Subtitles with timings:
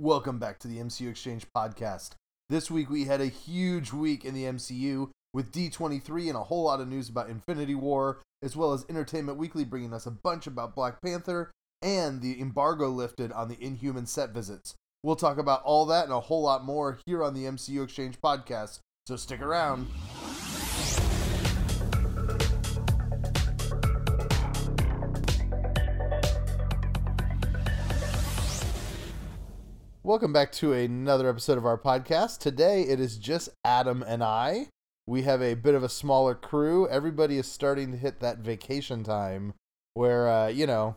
[0.00, 2.10] Welcome back to the MCU Exchange podcast.
[2.48, 6.62] This week we had a huge week in the MCU with D23 and a whole
[6.62, 10.46] lot of news about Infinity War, as well as Entertainment Weekly bringing us a bunch
[10.46, 11.50] about Black Panther
[11.82, 14.76] and the embargo lifted on the Inhuman set visits.
[15.02, 18.20] We'll talk about all that and a whole lot more here on the MCU Exchange
[18.20, 18.78] podcast,
[19.08, 19.88] so stick around.
[30.08, 32.38] Welcome back to another episode of our podcast.
[32.38, 34.68] Today it is just Adam and I.
[35.06, 36.88] We have a bit of a smaller crew.
[36.88, 39.52] Everybody is starting to hit that vacation time
[39.92, 40.96] where, uh, you know,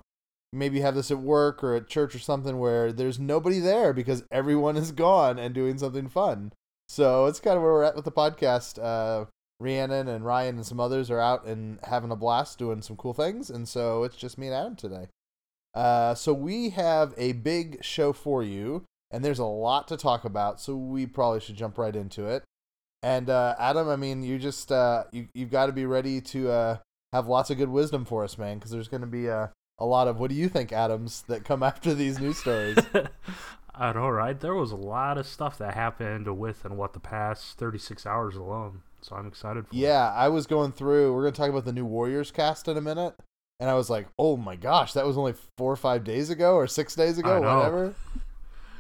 [0.54, 3.92] maybe you have this at work or at church or something where there's nobody there
[3.92, 6.54] because everyone is gone and doing something fun.
[6.88, 8.82] So it's kind of where we're at with the podcast.
[8.82, 9.26] Uh,
[9.60, 13.14] Rhiannon and Ryan and some others are out and having a blast doing some cool
[13.14, 13.50] things.
[13.50, 15.08] And so it's just me and Adam today.
[15.74, 20.26] Uh, so we have a big show for you and there's a lot to talk
[20.26, 22.44] about, so we probably should jump right into it.
[23.04, 26.50] And uh, Adam, I mean, you just uh, you you've got to be ready to
[26.50, 26.78] uh,
[27.14, 29.86] have lots of good wisdom for us, man, because there's going to be a a
[29.86, 32.78] lot of what do you think, Adams, that come after these news stories.
[33.74, 34.40] I know, right?
[34.40, 38.82] There was a lot of stuff that happened within what the past 36 hours alone.
[39.02, 41.16] So I'm excited for yeah, I was going through.
[41.16, 43.16] We're going to talk about the new Warriors cast in a minute,
[43.60, 46.54] and I was like, oh my gosh, that was only four or five days ago
[46.54, 47.96] or six days ago, whatever.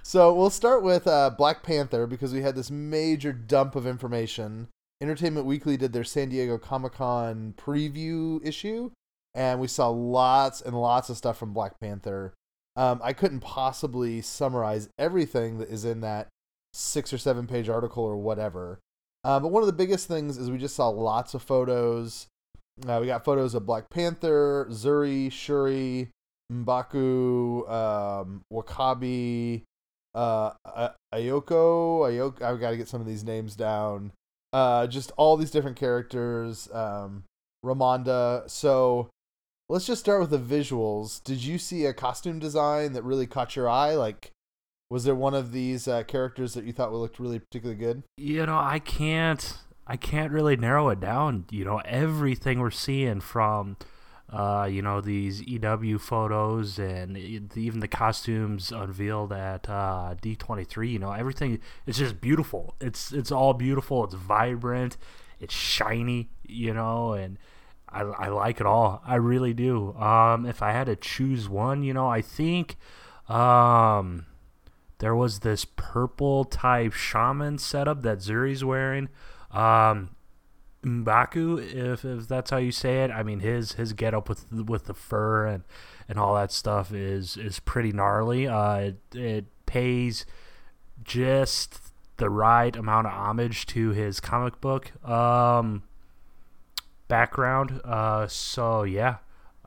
[0.04, 4.68] So we'll start with uh, Black Panther because we had this major dump of information.
[5.00, 8.92] Entertainment Weekly did their San Diego Comic Con preview issue,
[9.34, 12.34] and we saw lots and lots of stuff from Black Panther.
[12.76, 16.30] Um, I couldn't possibly summarize everything that is in that
[16.74, 18.80] six or seven page article or whatever.
[19.24, 22.28] Uh, but one of the biggest things is we just saw lots of photos.
[22.88, 26.10] Uh, we got photos of Black Panther, Zuri, Shuri,
[26.52, 29.64] Mbaku, um, W'Kabi,
[30.14, 30.52] uh,
[31.14, 32.42] Ayoko, Ayoko.
[32.42, 34.12] I've got to get some of these names down.
[34.54, 36.70] Uh, just all these different characters.
[36.73, 37.23] Um,
[37.66, 38.49] Ramonda.
[38.49, 39.10] So
[39.70, 41.23] let's just start with the visuals.
[41.23, 43.95] Did you see a costume design that really caught your eye?
[43.95, 44.32] Like,
[44.89, 48.04] was there one of these uh, characters that you thought looked really particularly good?
[48.17, 49.58] You know, I can't.
[49.88, 51.45] I can't really narrow it down.
[51.49, 53.78] You know, everything we're seeing from
[54.31, 60.92] uh, you know these EW photos and even the costumes unveiled at uh, D23.
[60.92, 61.59] You know everything.
[61.86, 62.75] It's just beautiful.
[62.80, 64.05] It's it's all beautiful.
[64.05, 64.97] It's vibrant.
[65.39, 66.30] It's shiny.
[66.43, 67.37] You know, and
[67.89, 69.02] I, I like it all.
[69.05, 69.93] I really do.
[69.95, 72.77] Um, if I had to choose one, you know, I think
[73.27, 74.27] um,
[74.99, 79.09] there was this purple type shaman setup that Zuri's wearing.
[79.52, 80.11] Um,
[80.83, 83.11] Mbaku, if, if that's how you say it.
[83.11, 85.64] I mean, his his getup with with the fur and,
[86.09, 88.47] and all that stuff is is pretty gnarly.
[88.47, 90.25] Uh, it, it pays
[91.03, 91.80] just
[92.17, 95.83] the right amount of homage to his comic book um,
[97.08, 97.80] background.
[97.83, 99.17] Uh, so yeah,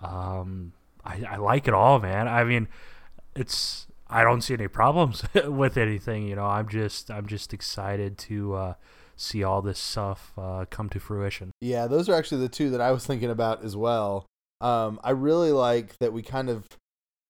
[0.03, 0.73] um,
[1.05, 2.27] I, I like it all, man.
[2.27, 2.67] I mean,
[3.37, 6.27] it's I don't see any problems with anything.
[6.27, 8.55] You know, I'm just I'm just excited to.
[8.55, 8.75] Uh,
[9.17, 11.51] see all this stuff uh, come to fruition.
[11.61, 14.27] Yeah, those are actually the two that I was thinking about as well.
[14.61, 16.67] Um, I really like that we kind of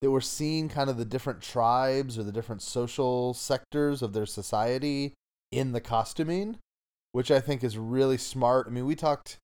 [0.00, 4.26] that we're seeing kind of the different tribes or the different social sectors of their
[4.26, 5.14] society
[5.50, 6.58] in the costuming,
[7.12, 8.66] which I think is really smart.
[8.66, 9.38] I mean, we talked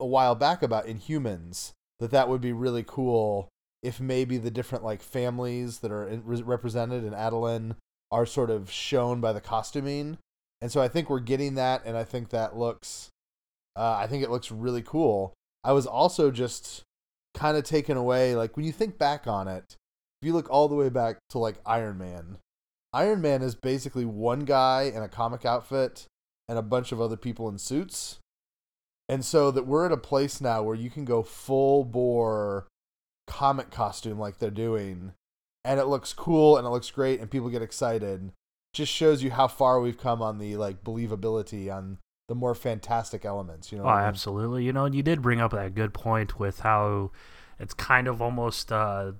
[0.00, 3.48] a while back about Inhumans that that would be really cool
[3.82, 7.76] if maybe the different like families that are in, represented in Attilan
[8.10, 10.18] are sort of shown by the costuming
[10.60, 13.10] and so I think we're getting that, and I think that looks,
[13.76, 15.32] uh, I think it looks really cool.
[15.64, 16.82] I was also just
[17.34, 19.76] kind of taken away, like when you think back on it,
[20.20, 22.38] if you look all the way back to like Iron Man,
[22.92, 26.06] Iron Man is basically one guy in a comic outfit
[26.48, 28.18] and a bunch of other people in suits.
[29.08, 32.68] And so that we're at a place now where you can go full bore
[33.26, 35.12] comic costume like they're doing
[35.64, 38.32] and it looks cool and it looks great and people get excited
[38.72, 43.24] just shows you how far we've come on the like believability on the more fantastic
[43.24, 43.72] elements.
[43.72, 43.84] You know?
[43.84, 44.08] Oh, I mean?
[44.08, 44.64] absolutely.
[44.64, 47.10] You know, and you did bring up that good point with how
[47.58, 49.12] it's kind of almost uh,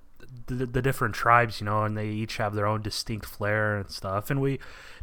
[0.46, 3.90] the, the different tribes, you know, and they each have their own distinct flair and
[3.90, 4.30] stuff.
[4.30, 4.58] And we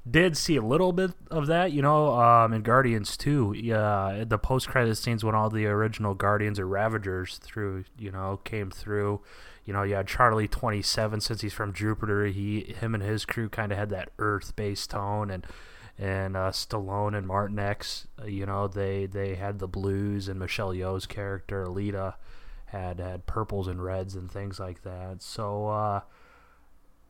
[0.10, 3.54] did see a little bit of that, you know, um, in Guardians too.
[3.58, 8.40] Yeah, the post credit scenes when all the original Guardians or Ravagers through, you know,
[8.44, 9.22] came through
[9.68, 12.28] you know, had Charlie 27 since he's from Jupiter.
[12.28, 15.46] He, him, and his crew kind of had that Earth-based tone, and
[16.00, 20.74] and uh, Stallone and Martinex, uh, you know, they they had the blues, and Michelle
[20.74, 22.16] Yeoh's character Aleta
[22.68, 25.22] had had purples and reds and things like that.
[25.22, 26.02] So uh,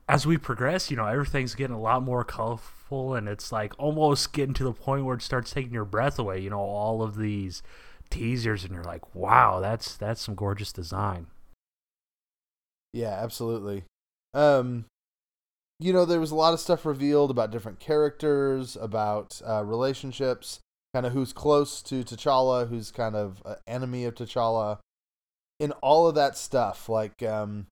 [0.07, 4.33] as we progress, you know, everything's getting a lot more colorful, and it's like almost
[4.33, 6.39] getting to the point where it starts taking your breath away.
[6.39, 7.61] You know, all of these
[8.09, 11.27] teasers, and you're like, wow, that's that's some gorgeous design.
[12.93, 13.83] Yeah, absolutely.
[14.33, 14.85] Um,
[15.79, 20.59] you know, there was a lot of stuff revealed about different characters, about uh, relationships,
[20.93, 24.79] kind of who's close to T'Challa, who's kind of an enemy of T'Challa.
[25.59, 27.67] In all of that stuff, like, um,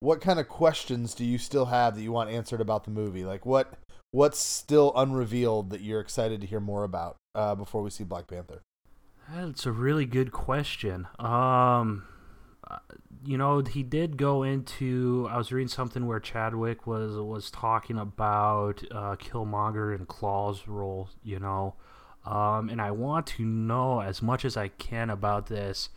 [0.00, 3.24] what kind of questions do you still have that you want answered about the movie?
[3.24, 3.74] Like, what
[4.10, 8.28] what's still unrevealed that you're excited to hear more about uh, before we see Black
[8.28, 8.62] Panther?
[9.32, 11.08] That's a really good question.
[11.18, 12.04] Um,
[13.24, 15.26] you know, he did go into.
[15.30, 21.08] I was reading something where Chadwick was was talking about uh, Killmonger and Klaue's role.
[21.22, 21.74] You know,
[22.26, 25.88] um, and I want to know as much as I can about this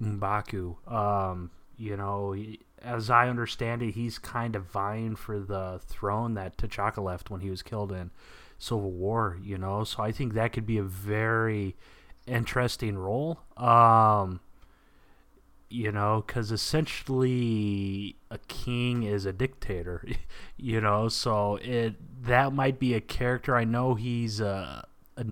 [0.00, 0.90] Mbaku.
[0.90, 2.36] Um, you know,
[2.82, 7.40] as I understand it, he's kind of vying for the throne that T'Chaka left when
[7.40, 8.10] he was killed in
[8.58, 9.38] Civil War.
[9.42, 11.76] You know, so I think that could be a very
[12.26, 13.40] interesting role.
[13.56, 14.40] Um,
[15.70, 20.04] you know, because essentially a king is a dictator,
[20.56, 21.94] you know, so it
[22.24, 23.56] that might be a character.
[23.56, 24.82] I know he's uh,
[25.16, 25.24] a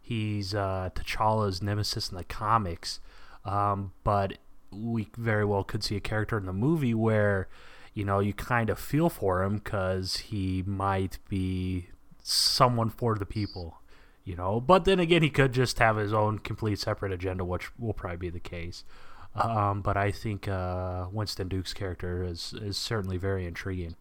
[0.00, 3.00] he's uh, T'Challa's nemesis in the comics,
[3.44, 4.38] um, but
[4.70, 7.48] we very well could see a character in the movie where
[7.92, 11.88] you know you kind of feel for him because he might be
[12.22, 13.80] someone for the people
[14.24, 17.70] you know but then again he could just have his own complete separate agenda which
[17.78, 18.82] will probably be the case
[19.34, 23.96] um, but I think uh, Winston Duke's character is is certainly very intriguing.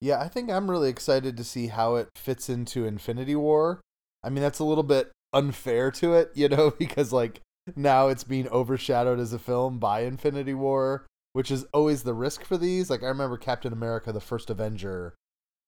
[0.00, 3.80] Yeah, I think I'm really excited to see how it fits into Infinity War.
[4.22, 7.40] I mean, that's a little bit unfair to it, you know, because like
[7.76, 12.44] now it's being overshadowed as a film by Infinity War, which is always the risk
[12.44, 12.90] for these.
[12.90, 15.14] Like I remember Captain America: The First Avenger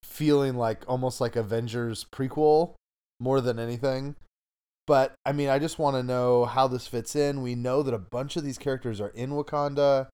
[0.03, 2.75] feeling like almost like Avengers prequel
[3.19, 4.17] more than anything.
[4.87, 7.43] But I mean, I just want to know how this fits in.
[7.43, 10.09] We know that a bunch of these characters are in Wakanda.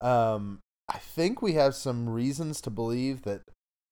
[0.00, 3.42] Um, I think we have some reasons to believe that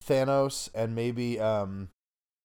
[0.05, 1.91] Thanos and maybe um,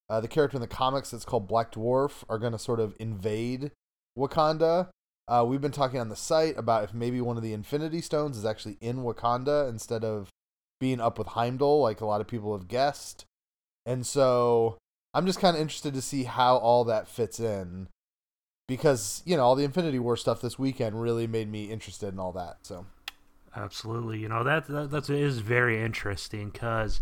[0.10, 2.96] uh, the character in the comics that's called Black Dwarf are going to sort of
[3.00, 3.72] invade
[4.18, 4.90] Wakanda.
[5.28, 8.38] Uh, we've been talking on the site about if maybe one of the Infinity Stones
[8.38, 10.30] is actually in Wakanda instead of
[10.80, 13.26] being up with Heimdall, like a lot of people have guessed.
[13.86, 14.78] And so
[15.14, 17.88] I'm just kind of interested to see how all that fits in
[18.68, 22.20] because you know all the Infinity War stuff this weekend really made me interested in
[22.20, 22.58] all that.
[22.64, 22.86] So
[23.56, 27.02] absolutely, you know that that, that is very interesting because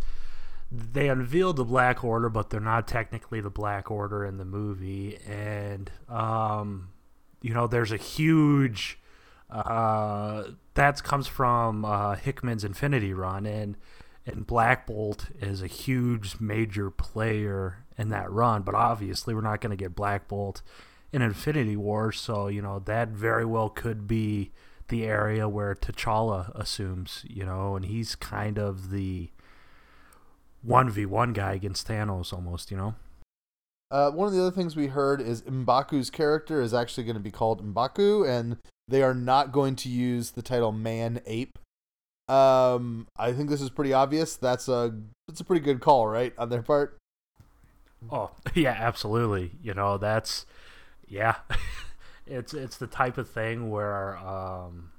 [0.71, 5.17] they unveiled the Black Order, but they're not technically the Black Order in the movie,
[5.27, 6.89] and um,
[7.43, 8.97] you know there's a huge
[9.51, 13.77] uh, that comes from uh, Hickman's Infinity Run, and
[14.25, 18.63] and Black Bolt is a huge major player in that run.
[18.63, 20.63] But obviously, we're not going to get Black Bolt
[21.11, 24.51] in Infinity War, so you know that very well could be
[24.87, 29.29] the area where T'Challa assumes, you know, and he's kind of the
[30.61, 32.95] one v one guy against Thanos, almost, you know.
[33.93, 37.19] Uh, one of the other things we heard is Mbaku's character is actually going to
[37.19, 38.57] be called Mbaku, and
[38.87, 41.59] they are not going to use the title Man Ape.
[42.27, 44.35] Um, I think this is pretty obvious.
[44.35, 44.95] That's a
[45.27, 46.97] that's a pretty good call, right, on their part.
[48.11, 49.51] Oh yeah, absolutely.
[49.61, 50.47] You know that's
[51.07, 51.35] yeah,
[52.25, 54.89] it's it's the type of thing where um,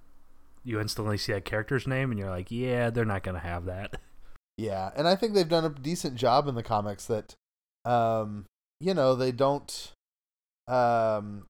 [0.62, 4.00] you instantly see that character's name and you're like, yeah, they're not gonna have that.
[4.56, 7.34] Yeah, and I think they've done a decent job in the comics that,
[7.84, 8.44] um,
[8.84, 9.92] you know, they don't,
[10.68, 11.46] um,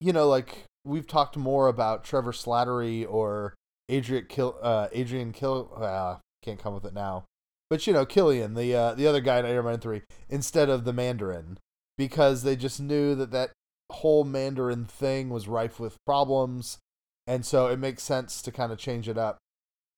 [0.00, 3.54] you know, like we've talked more about Trevor Slattery or
[3.88, 7.24] Adrian Kill, uh, Adrian Kill, uh, can't come with it now
[7.70, 10.84] but you know Killian, the uh, the other guy in Iron Man three, instead of
[10.84, 11.58] the Mandarin,
[11.98, 13.50] because they just knew that that
[13.90, 16.78] whole Mandarin thing was rife with problems,
[17.26, 19.38] and so it makes sense to kind of change it up.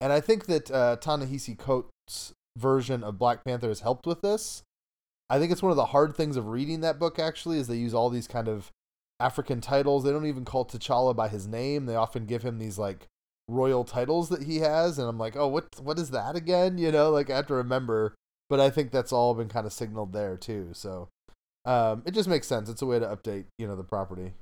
[0.01, 4.63] And I think that uh, Ta-Nehisi Coates' version of Black Panther has helped with this.
[5.29, 7.19] I think it's one of the hard things of reading that book.
[7.19, 8.71] Actually, is they use all these kind of
[9.19, 10.05] African titles.
[10.05, 11.87] They don't even call T'Challa by his name.
[11.87, 13.09] They often give him these like
[13.49, 16.79] royal titles that he has, and I'm like, oh, what what is that again?
[16.79, 18.15] You know, like I have to remember.
[18.49, 20.71] But I think that's all been kind of signaled there too.
[20.73, 21.09] So
[21.65, 22.69] um, it just makes sense.
[22.69, 24.35] It's a way to update, you know, the property.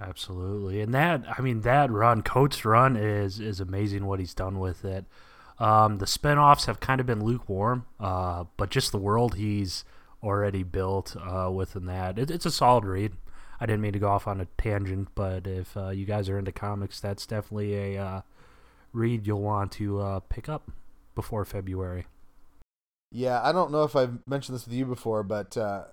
[0.00, 4.06] Absolutely, and that I mean that run, Coates' run is is amazing.
[4.06, 5.06] What he's done with it.
[5.58, 9.84] Um, the spinoffs have kind of been lukewarm, uh, but just the world he's
[10.22, 13.12] already built uh, within that, it, it's a solid read.
[13.60, 16.38] I didn't mean to go off on a tangent, but if uh, you guys are
[16.38, 18.20] into comics, that's definitely a uh,
[18.92, 20.70] read you'll want to uh, pick up
[21.14, 22.06] before February.
[23.10, 25.84] Yeah, I don't know if I've mentioned this with you before, but uh,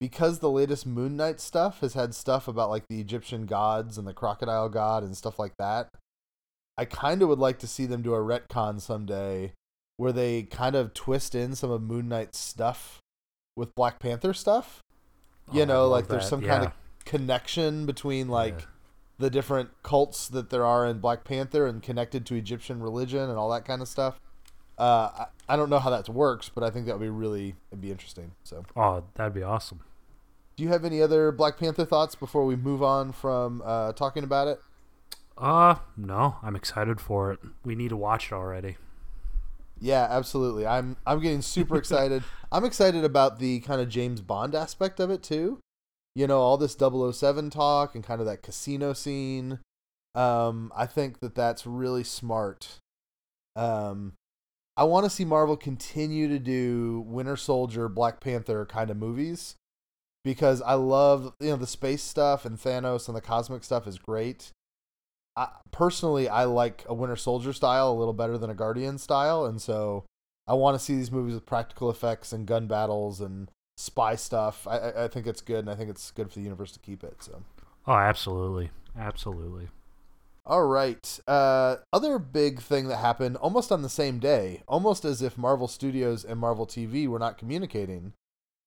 [0.00, 4.06] because the latest Moon Knight stuff has had stuff about like the Egyptian gods and
[4.06, 5.88] the crocodile god and stuff like that,
[6.76, 9.52] I kind of would like to see them do a retcon someday
[9.96, 12.98] where they kind of twist in some of Moon Knight's stuff
[13.56, 14.82] with Black Panther stuff.
[15.52, 16.72] You Oh, know, like there's that, some kind of
[17.04, 18.66] connection between like Yeah.
[19.18, 23.38] the different cults that there are in Black Panther and connected to Egyptian religion and
[23.38, 24.20] all that kind of stuff.
[24.78, 25.08] Uh,
[25.48, 27.80] I, I don't know how that works, but I think that would be really it'd
[27.80, 28.32] be interesting.
[28.44, 29.80] So, Oh, that'd be awesome.
[30.56, 34.24] do you have any other Black Panther thoughts before we move on from uh, talking
[34.24, 34.60] about it?
[35.38, 37.38] Uh, no, I'm excited for it.
[37.64, 38.76] We need to watch it already.
[39.80, 40.66] Yeah, absolutely.
[40.66, 42.22] I'm I'm getting super excited.
[42.50, 45.60] I'm excited about the kind of James Bond aspect of it too.
[46.14, 49.58] You know, all this 007 talk and kind of that casino scene.
[50.14, 52.78] Um, I think that that's really smart.
[53.54, 54.14] Um,
[54.78, 59.56] I want to see Marvel continue to do Winter Soldier, Black Panther kind of movies
[60.24, 63.98] because I love you know the space stuff and Thanos and the cosmic stuff is
[63.98, 64.50] great.
[65.36, 69.44] I, personally, I like a Winter Soldier style a little better than a Guardian style,
[69.44, 70.04] and so
[70.46, 74.66] I want to see these movies with practical effects and gun battles and spy stuff.
[74.66, 76.78] I, I, I think it's good, and I think it's good for the universe to
[76.78, 77.22] keep it.
[77.22, 77.42] So,
[77.86, 79.68] Oh, absolutely, absolutely.
[80.46, 81.20] all right.
[81.28, 85.68] Uh, other big thing that happened almost on the same day, almost as if Marvel
[85.68, 88.12] Studios and Marvel TV were not communicating,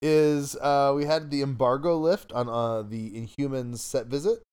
[0.02, 4.44] is uh, we had the embargo lift on uh, the Inhumans set visit.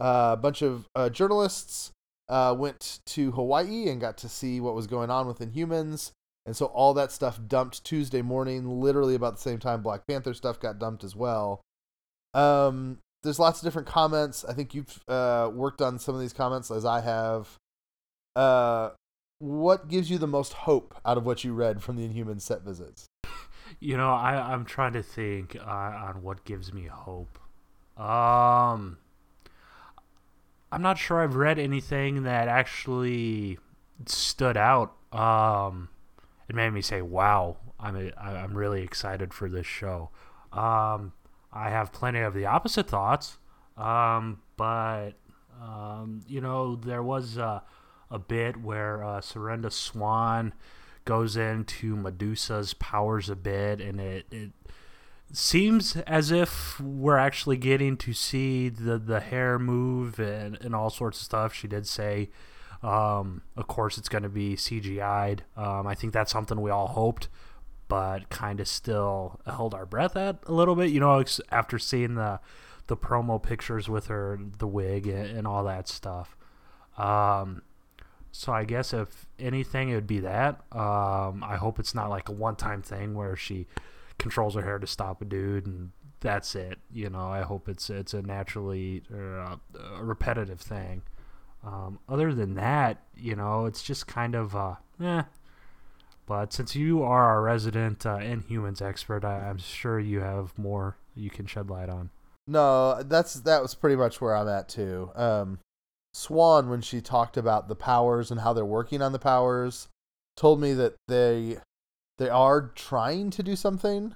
[0.00, 1.92] A bunch of uh, journalists
[2.28, 6.12] uh, went to Hawaii and got to see what was going on with Inhumans.
[6.46, 10.32] And so all that stuff dumped Tuesday morning, literally about the same time Black Panther
[10.32, 11.60] stuff got dumped as well.
[12.32, 14.44] Um, there's lots of different comments.
[14.44, 17.58] I think you've uh, worked on some of these comments as I have.
[18.34, 18.90] Uh,
[19.38, 22.62] what gives you the most hope out of what you read from the Inhumans set
[22.62, 23.06] visits?
[23.78, 27.38] You know, I I'm trying to think uh, on what gives me hope.
[27.96, 28.98] Um,
[30.72, 33.58] I'm not sure I've read anything that actually
[34.06, 34.94] stood out.
[35.12, 35.88] Um,
[36.48, 40.10] it made me say, "Wow, I'm a, I'm really excited for this show."
[40.52, 41.12] Um,
[41.52, 43.38] I have plenty of the opposite thoughts,
[43.76, 45.12] um, but
[45.60, 47.62] um, you know, there was a,
[48.10, 50.54] a bit where uh, Swan
[51.04, 54.50] goes into Medusa's powers a bit, and it, it
[55.32, 60.90] seems as if we're actually getting to see the, the hair move and, and all
[60.90, 61.54] sorts of stuff.
[61.54, 62.30] She did say,
[62.82, 65.44] um, of course, it's going to be CGI'd.
[65.56, 67.28] Um, I think that's something we all hoped,
[67.88, 70.90] but kind of still held our breath at a little bit.
[70.90, 72.40] You know, after seeing the
[72.86, 76.36] the promo pictures with her, the wig, and, and all that stuff.
[76.98, 77.62] Um,
[78.32, 80.60] so I guess if anything, it would be that.
[80.72, 83.68] Um, I hope it's not like a one-time thing where she
[84.20, 86.78] controls her hair to stop a dude and that's it.
[86.92, 89.60] You know, I hope it's it's a naturally or a,
[89.96, 91.02] a repetitive thing.
[91.64, 95.22] Um, other than that, you know, it's just kind of uh, eh.
[96.26, 100.96] But since you are our resident uh, Inhumans expert, I, I'm sure you have more
[101.14, 102.10] you can shed light on.
[102.46, 105.10] No, that's that was pretty much where I'm at too.
[105.14, 105.58] Um,
[106.12, 109.88] Swan, when she talked about the powers and how they're working on the powers,
[110.36, 111.58] told me that they
[112.20, 114.14] they are trying to do something,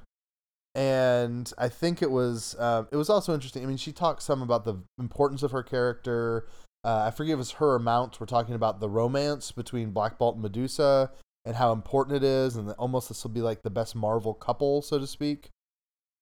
[0.74, 3.62] and I think it was uh, it was also interesting.
[3.62, 6.46] I mean, she talked some about the importance of her character.
[6.84, 8.20] Uh, I forget it was her or Mount.
[8.20, 11.12] We're talking about the romance between Black Bolt and Medusa
[11.46, 14.82] and how important it is, and almost this will be like the best Marvel couple,
[14.82, 15.48] so to speak.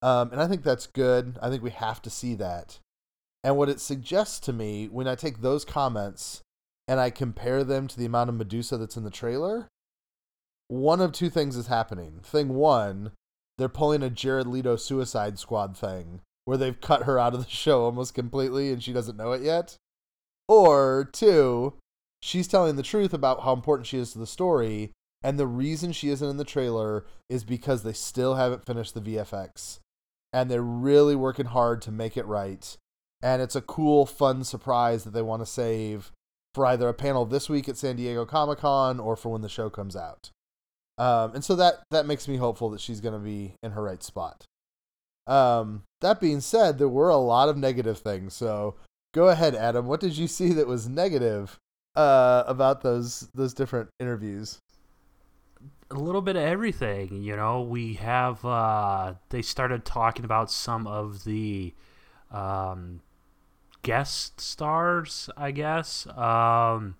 [0.03, 1.37] Um, and I think that's good.
[1.43, 2.79] I think we have to see that.
[3.43, 6.43] And what it suggests to me when I take those comments
[6.87, 9.67] and I compare them to the amount of Medusa that's in the trailer,
[10.73, 12.21] one of two things is happening.
[12.23, 13.13] Thing one,
[13.59, 17.51] they're pulling a Jared Leto Suicide Squad thing where they've cut her out of the
[17.51, 19.77] show almost completely and she doesn't know it yet.
[20.49, 21.75] Or two,
[22.23, 25.93] she's telling the truth about how important she is to the story, and the reason
[25.93, 29.79] she isn't in the trailer is because they still haven't finished the VFX.
[30.33, 32.77] And they're really working hard to make it right.
[33.23, 36.13] And it's a cool, fun surprise that they want to save
[36.55, 39.49] for either a panel this week at San Diego Comic Con or for when the
[39.49, 40.32] show comes out.
[41.03, 43.83] Um, and so that that makes me hopeful that she's going to be in her
[43.83, 44.45] right spot.
[45.27, 48.35] Um, that being said, there were a lot of negative things.
[48.35, 48.77] So
[49.13, 49.87] go ahead, Adam.
[49.87, 51.59] What did you see that was negative
[51.97, 54.59] uh, about those those different interviews?
[55.91, 57.21] a little bit of everything.
[57.23, 61.75] You know, we have uh, they started talking about some of the
[62.31, 63.01] um,
[63.83, 66.95] guest stars, I guess, um,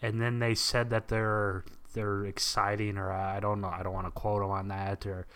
[0.00, 3.68] and then they said that they're they're exciting or I don't know.
[3.68, 5.26] I don't want to quote them on that or.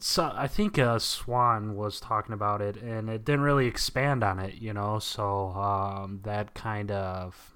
[0.00, 4.38] So I think uh, Swan was talking about it, and it didn't really expand on
[4.38, 4.98] it, you know.
[4.98, 7.54] So um, that kind of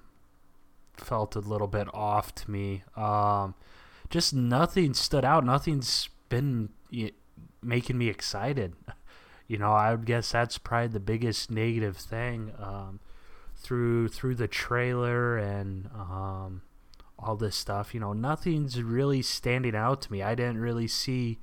[0.95, 2.83] felt a little bit off to me.
[2.95, 3.53] Um,
[4.09, 5.45] just nothing stood out.
[5.45, 6.69] Nothing's been
[7.61, 8.73] making me excited.
[9.45, 13.01] You know, I would guess that's probably the biggest negative thing um,
[13.57, 16.61] through through the trailer and um,
[17.23, 17.93] all this stuff.
[17.93, 20.21] You know, nothing's really standing out to me.
[20.21, 21.39] I didn't really see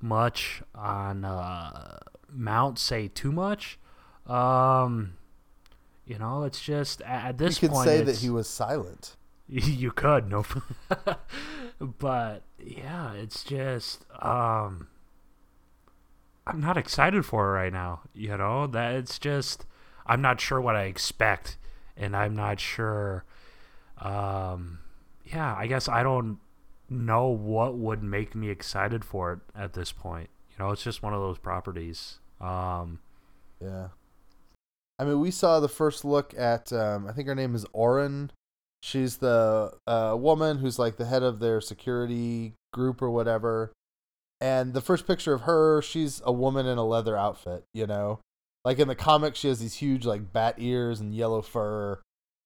[0.00, 1.98] much on uh,
[2.32, 3.78] Mount say too much.
[4.26, 5.14] Um,
[6.04, 7.62] you know, it's just at this point.
[7.62, 7.88] you could point.
[7.88, 9.16] say that he was silent.
[9.48, 10.44] You could, no,
[11.80, 14.88] but yeah, it's just um,
[16.44, 18.00] I'm not excited for it right now.
[18.12, 19.64] You know that it's just
[20.04, 21.58] I'm not sure what I expect,
[21.96, 23.24] and I'm not sure.
[23.98, 24.80] Um,
[25.26, 26.38] yeah, I guess I don't
[26.88, 30.30] know what would make me excited for it at this point.
[30.50, 32.20] You know, it's just one of those properties.
[32.40, 33.00] Um,
[33.60, 33.88] yeah.
[34.98, 36.72] I mean, we saw the first look at.
[36.72, 38.30] Um, I think her name is Auran.
[38.82, 43.72] She's the uh, woman who's like the head of their security group or whatever.
[44.40, 47.64] And the first picture of her, she's a woman in a leather outfit.
[47.74, 48.20] You know,
[48.64, 52.00] like in the comics, she has these huge like bat ears and yellow fur.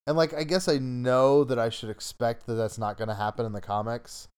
[0.07, 3.14] And like, I guess I know that I should expect that that's not going to
[3.14, 4.28] happen in the comics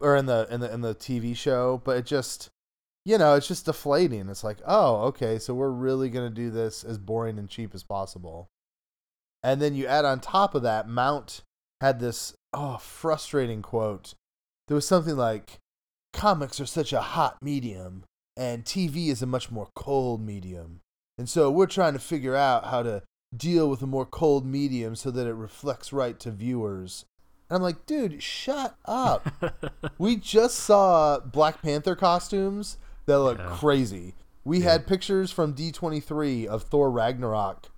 [0.00, 2.50] or in the in the in the TV show, but it just
[3.04, 4.28] you know, it's just deflating.
[4.28, 7.74] It's like, oh, okay, so we're really going to do this as boring and cheap
[7.74, 8.48] as possible.
[9.42, 11.42] And then you add on top of that, Mount
[11.80, 14.14] had this, oh, frustrating quote.
[14.68, 15.58] There was something like,
[16.12, 18.04] comics are such a hot medium,
[18.36, 20.80] and TV is a much more cold medium.
[21.18, 23.02] And so we're trying to figure out how to
[23.36, 27.04] deal with a more cold medium so that it reflects right to viewers.
[27.48, 29.28] And I'm like, dude, shut up.
[29.98, 33.56] we just saw Black Panther costumes that look yeah.
[33.56, 34.14] crazy.
[34.44, 34.72] We yeah.
[34.72, 37.68] had pictures from D23 of Thor Ragnarok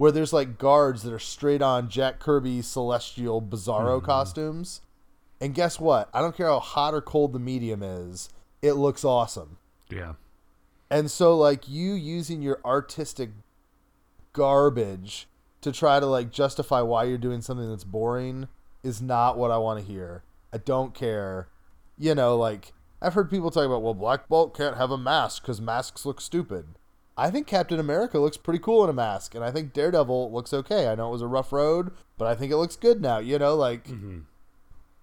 [0.00, 4.06] where there's like guards that are straight on Jack Kirby celestial bizarro mm-hmm.
[4.06, 4.80] costumes.
[5.42, 6.08] And guess what?
[6.14, 8.30] I don't care how hot or cold the medium is,
[8.62, 9.58] it looks awesome.
[9.90, 10.14] Yeah.
[10.90, 13.28] And so like you using your artistic
[14.32, 15.28] garbage
[15.60, 18.48] to try to like justify why you're doing something that's boring
[18.82, 20.22] is not what I want to hear.
[20.52, 21.48] I don't care.
[21.98, 25.42] You know, like I've heard people talk about, well, Black Bolt can't have a mask
[25.42, 26.66] because masks look stupid.
[27.16, 30.54] I think Captain America looks pretty cool in a mask, and I think Daredevil looks
[30.54, 30.88] okay.
[30.88, 33.18] I know it was a rough road, but I think it looks good now.
[33.18, 34.20] You know, like mm-hmm.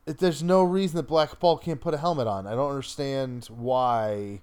[0.08, 2.48] it, there's no reason that Black Bolt can't put a helmet on.
[2.48, 4.42] I don't understand why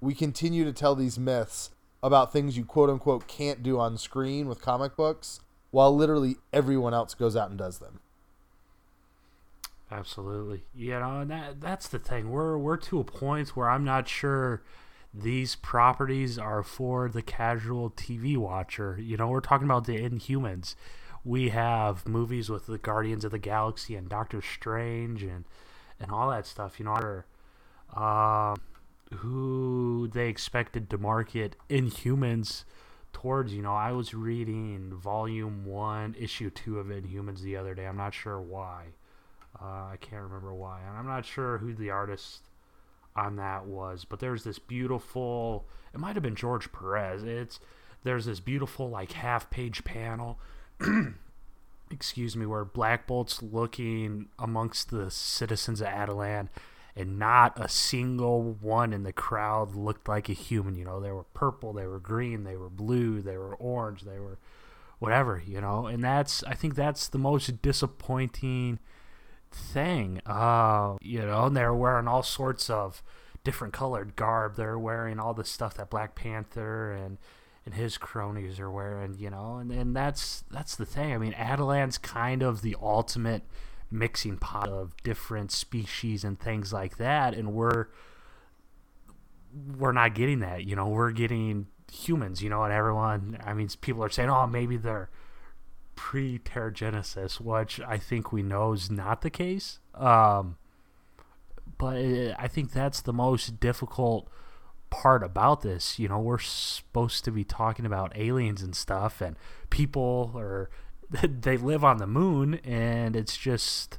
[0.00, 1.70] we continue to tell these myths
[2.02, 6.94] about things you quote unquote can't do on screen with comic books, while literally everyone
[6.94, 8.00] else goes out and does them.
[9.90, 10.62] Absolutely.
[10.74, 12.30] You know, and that that's the thing.
[12.30, 14.62] We're we're to a point where I'm not sure
[15.12, 18.98] these properties are for the casual TV watcher.
[19.00, 20.76] You know, we're talking about the Inhumans.
[21.24, 25.44] We have movies with the Guardians of the Galaxy and Doctor Strange and
[25.98, 26.78] and all that stuff.
[26.78, 27.22] You know,
[28.00, 28.60] um,
[29.16, 32.64] who they expected to market Inhumans
[33.12, 33.52] towards.
[33.52, 37.86] You know, I was reading Volume One, Issue Two of Inhumans the other day.
[37.86, 38.86] I'm not sure why
[39.60, 42.42] uh, I can't remember why, and I'm not sure who the artist
[43.16, 45.66] on that was, but there's this beautiful.
[45.92, 47.24] It might have been George Perez.
[47.24, 47.58] It's
[48.04, 50.38] there's this beautiful like half page panel.
[51.90, 56.48] excuse me, where Black Bolt's looking amongst the citizens of Attilan,
[56.96, 60.74] and not a single one in the crowd looked like a human.
[60.74, 64.18] You know, they were purple, they were green, they were blue, they were orange, they
[64.18, 64.38] were
[64.98, 65.42] whatever.
[65.46, 68.78] You know, and that's I think that's the most disappointing
[69.50, 70.20] thing.
[70.26, 73.02] Uh, you know, and they're wearing all sorts of
[73.44, 74.56] different colored garb.
[74.56, 77.18] They're wearing all the stuff that Black Panther and
[77.66, 81.12] and his cronies are wearing, you know, and, and that's that's the thing.
[81.12, 83.42] I mean, Attilan's kind of the ultimate
[83.90, 87.86] mixing pot of different species and things like that, and we're
[89.76, 90.64] we're not getting that.
[90.64, 92.42] You know, we're getting humans.
[92.42, 93.38] You know, and everyone.
[93.44, 95.10] I mean, people are saying, "Oh, maybe they're
[96.00, 99.80] pre Terrigenesis, which I think we know is not the case.
[99.94, 100.56] Um,
[101.76, 101.96] but
[102.38, 104.30] I think that's the most difficult
[104.88, 105.98] part about this.
[105.98, 109.36] You know, we're supposed to be talking about aliens and stuff, and
[109.68, 110.70] people are
[111.22, 113.98] they live on the moon, and it's just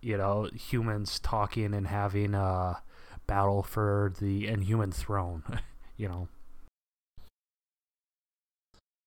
[0.00, 2.82] you know humans talking and having a
[3.26, 5.42] battle for the inhuman throne.
[5.96, 6.28] you know.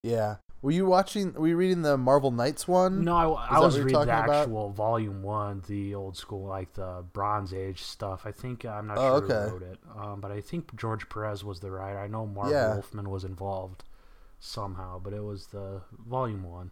[0.03, 0.37] Yeah.
[0.61, 1.33] Were you watching?
[1.33, 3.03] Were you reading the Marvel Knights one?
[3.03, 4.29] No, I, I was reading the talking about?
[4.43, 8.23] actual volume one, the old school, like the Bronze Age stuff.
[8.25, 9.49] I think I'm not Oh, sure okay.
[9.49, 11.97] who wrote it, um, but I think George Perez was the writer.
[11.99, 12.73] I know Mark Yeah.
[12.73, 13.83] Wolfman was involved
[14.39, 16.69] somehow, but it was the volume one.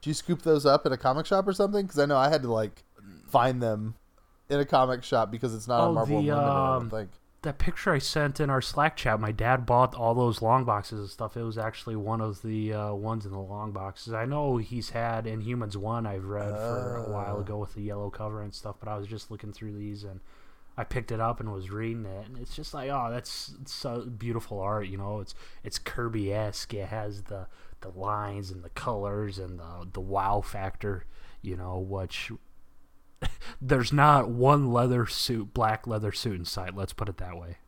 [0.00, 1.84] Did you scoop those up at a comic shop or something?
[1.86, 2.84] Because I know I had to like
[3.26, 3.94] find them
[4.48, 6.48] in a comic shop because it's not Oh, on Marvel the, Unlimited.
[6.52, 7.10] I um, don't think.
[7.42, 10.98] That picture I sent in our Slack chat, my dad bought all those long boxes
[10.98, 11.36] and stuff.
[11.36, 14.12] It was actually one of the uh, ones in the long boxes.
[14.12, 17.40] I know he's had Inhumans 1 I've read for a while Oh.
[17.40, 20.18] ago with the yellow cover and stuff, but I was just looking through these and
[20.76, 24.00] I picked it up and was reading it, and it's just like, oh, that's so
[24.02, 24.86] beautiful art.
[24.88, 25.34] You know, it's
[25.64, 26.72] it's Kirby esque.
[26.74, 27.46] It has the
[27.80, 31.04] the lines and the colors and the the wow factor.
[31.42, 32.32] You know, which
[33.60, 36.74] there's not one leather suit, black leather suit in sight.
[36.74, 37.58] Let's put it that way.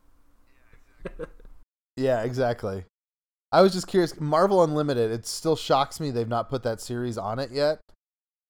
[1.97, 2.85] Yeah, exactly.
[3.51, 4.19] I was just curious.
[4.19, 5.11] Marvel Unlimited.
[5.11, 7.79] It still shocks me they've not put that series on it yet.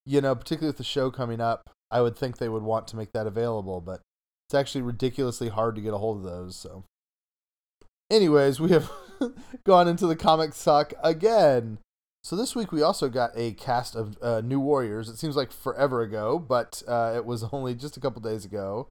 [0.06, 2.96] You know, particularly with the show coming up, I would think they would want to
[2.96, 4.02] make that available, but
[4.48, 6.56] it's actually ridiculously hard to get a hold of those.
[6.56, 6.86] So,
[8.10, 8.92] anyways, we have
[9.64, 11.78] gone into the comic talk again.
[12.24, 15.10] So this week we also got a cast of uh, new warriors.
[15.10, 18.90] It seems like forever ago, but uh, it was only just a couple days ago.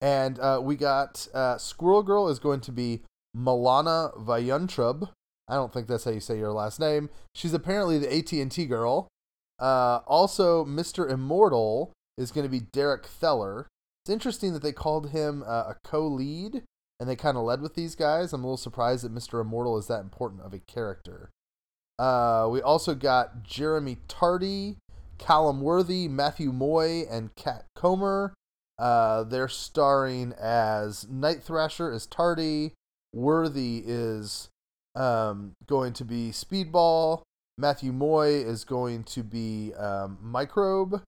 [0.00, 3.02] And uh, we got uh, Squirrel Girl is going to be
[3.36, 5.10] Milana Vayantrub.
[5.46, 7.10] I don't think that's how you say your last name.
[7.34, 9.08] She's apparently the AT&T girl.
[9.58, 11.10] Uh, also, Mr.
[11.10, 13.66] Immortal is going to be Derek Theller.
[14.04, 16.62] It's interesting that they called him uh, a co-lead,
[17.00, 18.32] and they kind of led with these guys.
[18.32, 19.40] I'm a little surprised that Mr.
[19.40, 21.30] Immortal is that important of a character.
[21.98, 24.76] Uh, we also got Jeremy Tardy,
[25.18, 28.34] Callum Worthy, Matthew Moy, and Kat Comer.
[28.78, 32.72] Uh, they're starring as Night Thrasher is Tardy,
[33.12, 34.48] Worthy is
[34.94, 37.22] um, going to be Speedball,
[37.58, 41.02] Matthew Moy is going to be um, Microbe,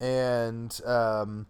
[0.00, 1.46] and um,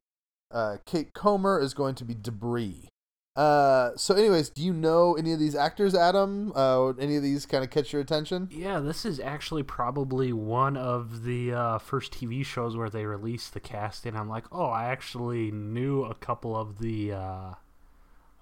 [0.51, 2.89] uh, Kate Comer is going to be Debris.
[3.37, 6.53] Uh, so, anyways, do you know any of these actors, Adam?
[6.55, 8.49] Uh, any of these kind of catch your attention?
[8.51, 13.55] Yeah, this is actually probably one of the uh, first TV shows where they released
[13.55, 14.17] the casting.
[14.17, 17.55] I'm like, oh, I actually knew a couple of the uh,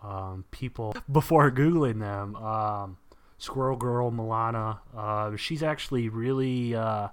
[0.02, 2.34] um, people before googling them.
[2.36, 2.96] Um,
[3.36, 7.08] Squirrel Girl Milana, uh, she's actually really uh,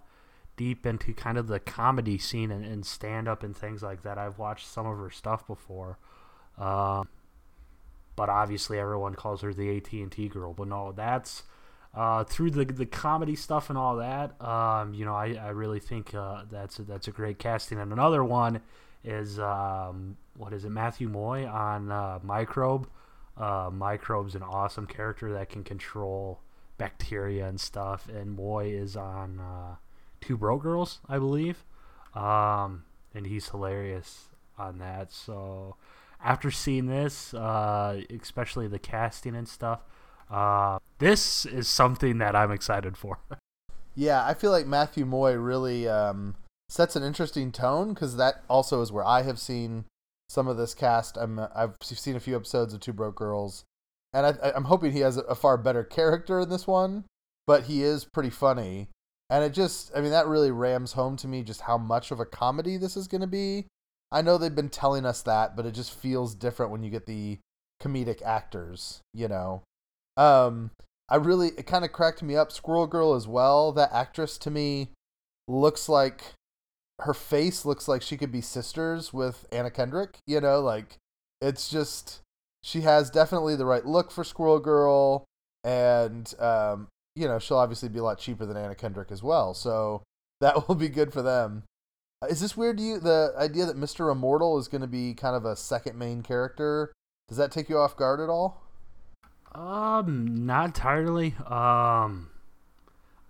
[0.58, 4.18] deep into kind of the comedy scene and, and stand up and things like that.
[4.18, 6.00] I've watched some of her stuff before.
[6.58, 7.10] Um,
[8.16, 10.54] but obviously everyone calls her the AT&T girl.
[10.54, 11.44] But no, that's
[11.94, 14.40] uh, through the the comedy stuff and all that.
[14.42, 17.80] Um, you know, I, I really think uh, that's a, that's a great casting.
[17.80, 18.62] And another one
[19.04, 20.70] is um, what is it?
[20.70, 22.88] Matthew Moy on uh, Microbe.
[23.38, 26.40] Uh, Microbe's an awesome character that can control
[26.78, 28.10] bacteria and stuff.
[28.10, 29.76] And Moy is on uh,
[30.22, 31.64] Two Broke Girls, I believe.
[32.14, 35.12] Um, and he's hilarious on that.
[35.12, 35.76] So
[36.24, 39.82] after seeing this, uh, especially the casting and stuff,
[40.30, 43.20] uh, this is something that I'm excited for.
[43.98, 46.36] Yeah, I feel like Matthew Moy really um,
[46.68, 49.86] sets an interesting tone because that also is where I have seen
[50.28, 51.18] some of this cast.
[51.18, 53.64] I'm I've seen a few episodes of Two Broke Girls,
[54.14, 57.06] and I, I'm hoping he has a far better character in this one.
[57.48, 58.90] But he is pretty funny,
[59.30, 62.20] and it just I mean that really rams home to me just how much of
[62.20, 63.66] a comedy this is going to be.
[64.12, 67.06] I know they've been telling us that, but it just feels different when you get
[67.06, 67.40] the
[67.82, 69.64] comedic actors, you know.
[70.18, 70.72] Um,
[71.10, 72.52] I really it kind of cracked me up.
[72.52, 73.72] Squirrel Girl as well.
[73.72, 74.90] That actress to me
[75.48, 76.34] looks like
[77.00, 80.18] her face looks like she could be sisters with Anna Kendrick.
[80.26, 80.98] You know, like
[81.42, 82.22] it's just
[82.64, 85.26] she has definitely the right look for Squirrel Girl,
[85.64, 89.54] and um, you know she'll obviously be a lot cheaper than Anna Kendrick as well.
[89.54, 90.04] So
[90.42, 91.64] that will be good for them.
[92.22, 93.00] Uh, Is this weird to you?
[93.00, 96.94] The idea that Mister Immortal is going to be kind of a second main character.
[97.28, 98.62] Does that take you off guard at all?
[99.54, 101.36] Um, not entirely.
[101.46, 102.30] Um,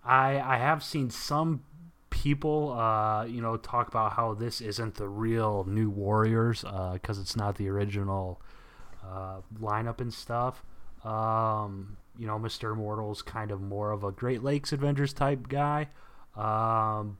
[0.04, 1.64] I I have seen some
[2.10, 7.20] people, uh, you know, talk about how this isn't the real New Warriors, uh, because
[7.20, 8.42] it's not the original,
[9.06, 10.64] uh, lineup and stuff.
[11.04, 15.90] Um, you know, Mister Immortal's kind of more of a Great Lakes Avengers type guy.
[16.36, 17.18] Um,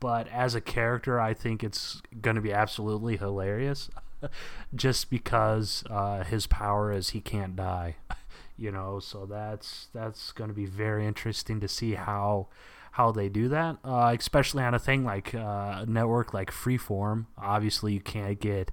[0.00, 3.90] but as a character, I think it's going to be absolutely hilarious,
[4.74, 7.96] just because uh, his power is he can't die
[8.58, 12.46] you know so that's that's going to be very interesting to see how
[12.92, 17.24] how they do that uh, especially on a thing like uh, a network like freeform
[17.38, 18.70] obviously you can't get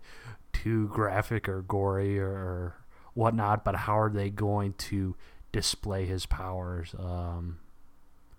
[0.52, 2.76] too graphic or gory or
[3.14, 5.16] whatnot but how are they going to
[5.52, 7.60] display his powers um,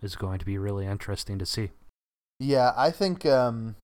[0.02, 1.70] is going to be really interesting to see.
[2.40, 3.76] Yeah, I think um,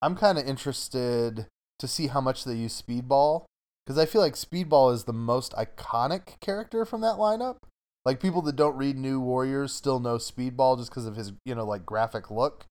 [0.00, 1.46] I'm kind of interested
[1.78, 3.44] to see how much they use Speedball
[3.84, 7.56] because I feel like Speedball is the most iconic character from that lineup.
[8.04, 11.54] Like people that don't read New Warriors still know Speedball just because of his, you
[11.54, 12.66] know, like graphic look.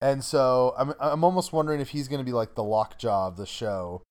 [0.00, 3.36] And so I'm I'm almost wondering if he's going to be like the lockjaw of
[3.36, 4.02] the show.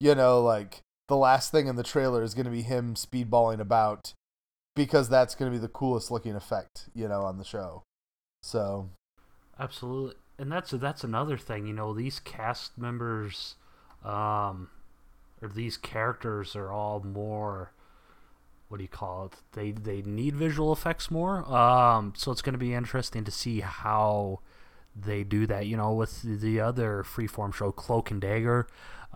[0.00, 3.60] You know, like the last thing in the trailer is going to be him speedballing
[3.60, 4.14] about
[4.74, 7.82] because that's going to be the coolest looking effect, you know, on the show.
[8.42, 8.90] So,
[9.58, 10.16] absolutely.
[10.38, 13.56] And that's that's another thing, you know, these cast members
[14.04, 14.68] um
[15.40, 17.72] or these characters are all more
[18.68, 19.34] what do you call it?
[19.52, 21.44] They they need visual effects more.
[21.52, 24.40] Um so it's going to be interesting to see how
[24.94, 25.66] they do that.
[25.66, 28.66] You know, with the other freeform show, Cloak and Dagger,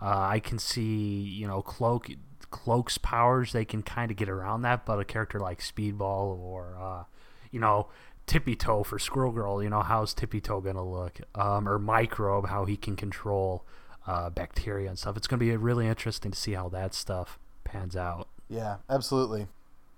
[0.01, 2.09] uh, I can see you know Cloak
[2.49, 3.51] Cloak's powers.
[3.51, 7.03] They can kind of get around that, but a character like Speedball or uh,
[7.51, 7.87] you know
[8.27, 11.19] Tippy Toe for Squirrel Girl, you know how's Tippy Toe gonna look?
[11.33, 13.65] Um, or Microbe, how he can control
[14.05, 15.17] uh, bacteria and stuff.
[15.17, 18.27] It's gonna be really interesting to see how that stuff pans out.
[18.49, 19.47] Yeah, absolutely.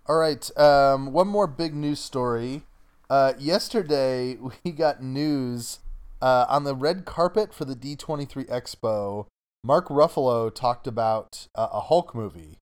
[0.05, 2.63] All right, um, one more big news story.
[3.09, 5.79] Uh, yesterday, we got news
[6.21, 9.25] uh, on the red carpet for the D23 Expo.
[9.63, 12.57] Mark Ruffalo talked about uh, a Hulk movie.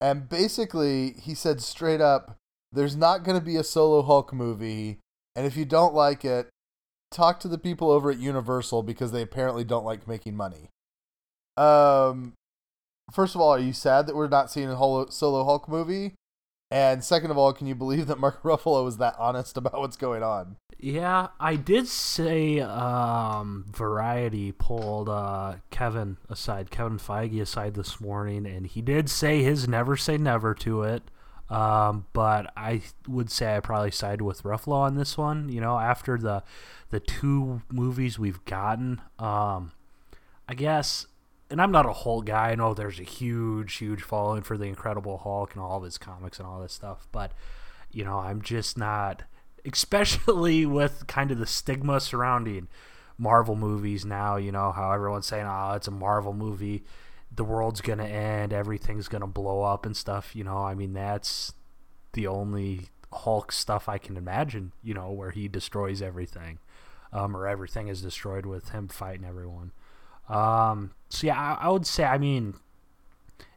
[0.00, 2.36] And basically, he said straight up,
[2.72, 4.98] there's not going to be a solo Hulk movie.
[5.36, 6.48] And if you don't like it,
[7.10, 10.70] talk to the people over at Universal because they apparently don't like making money.
[11.56, 12.34] Um,
[13.12, 16.14] first of all, are you sad that we're not seeing a solo Hulk movie?
[16.70, 19.96] And second of all, can you believe that Mark Ruffalo was that honest about what's
[19.96, 20.56] going on?
[20.78, 28.46] Yeah, I did say um, Variety pulled uh, Kevin aside, Kevin Feige aside this morning,
[28.46, 31.02] and he did say his never say never to it.
[31.50, 35.48] Um, but I would say I probably sided with Ruffalo on this one.
[35.48, 36.42] You know, after the
[36.90, 39.72] the two movies we've gotten, um,
[40.48, 41.06] I guess
[41.50, 42.50] and I'm not a Hulk guy.
[42.50, 45.98] I know there's a huge, huge following for the Incredible Hulk and all of his
[45.98, 47.32] comics and all this stuff, but
[47.90, 49.24] you know, I'm just not,
[49.70, 52.68] especially with kind of the stigma surrounding
[53.18, 54.36] Marvel movies now.
[54.36, 56.84] You know how everyone's saying, "Oh, it's a Marvel movie,
[57.34, 61.54] the world's gonna end, everything's gonna blow up and stuff." You know, I mean, that's
[62.12, 64.72] the only Hulk stuff I can imagine.
[64.82, 66.58] You know, where he destroys everything,
[67.12, 69.72] um, or everything is destroyed with him fighting everyone.
[70.28, 72.04] Um, so yeah, I, I, would say.
[72.04, 72.54] I mean,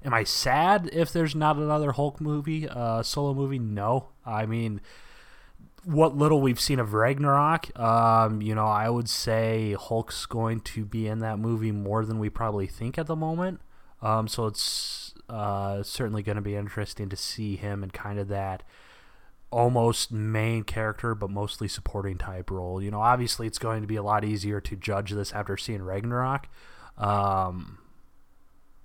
[0.03, 3.59] am I sad if there's not another Hulk movie, uh, solo movie?
[3.59, 4.09] No.
[4.25, 4.81] I mean,
[5.85, 10.85] what little we've seen of Ragnarok, um, you know, I would say Hulk's going to
[10.85, 13.59] be in that movie more than we probably think at the moment.
[14.01, 18.27] Um, so it's uh, certainly going to be interesting to see him in kind of
[18.29, 18.63] that
[19.49, 22.81] almost main character but mostly supporting type role.
[22.81, 25.83] You know, obviously it's going to be a lot easier to judge this after seeing
[25.83, 26.47] Ragnarok.
[26.97, 27.77] Um,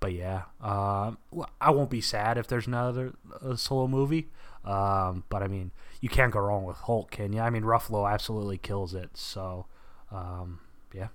[0.01, 1.13] but yeah, uh,
[1.61, 3.15] I won't be sad if there's another
[3.57, 4.29] solo movie.
[4.65, 7.41] Um, but I mean, you can't go wrong with Hulk, can you?
[7.41, 9.17] I mean, Ruffalo absolutely kills it.
[9.17, 9.67] So,
[10.11, 10.61] um,
[10.95, 11.09] yeah.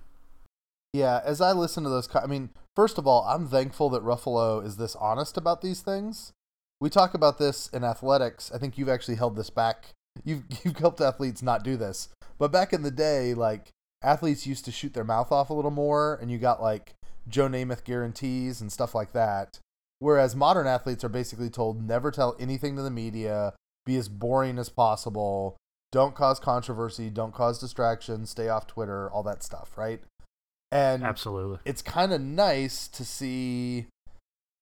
[0.92, 4.64] Yeah, as I listen to those, I mean, first of all, I'm thankful that Ruffalo
[4.64, 6.32] is this honest about these things
[6.84, 8.50] we talk about this in athletics.
[8.54, 9.94] I think you've actually held this back.
[10.22, 12.08] You've you've helped athletes not do this.
[12.38, 13.70] But back in the day, like
[14.02, 16.94] athletes used to shoot their mouth off a little more, and you got like
[17.28, 19.58] Joe Namath guarantees and stuff like that.
[19.98, 24.58] Whereas modern athletes are basically told never tell anything to the media, be as boring
[24.58, 25.56] as possible,
[25.92, 30.00] don't cause controversy, don't cause distraction, stay off Twitter, all that stuff, right?
[30.72, 33.86] And absolutely, it's kind of nice to see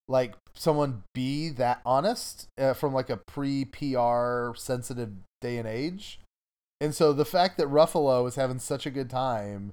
[0.09, 6.21] like someone be that honest uh, from like a pre PR sensitive day and age.
[6.81, 9.73] And so the fact that Ruffalo was having such a good time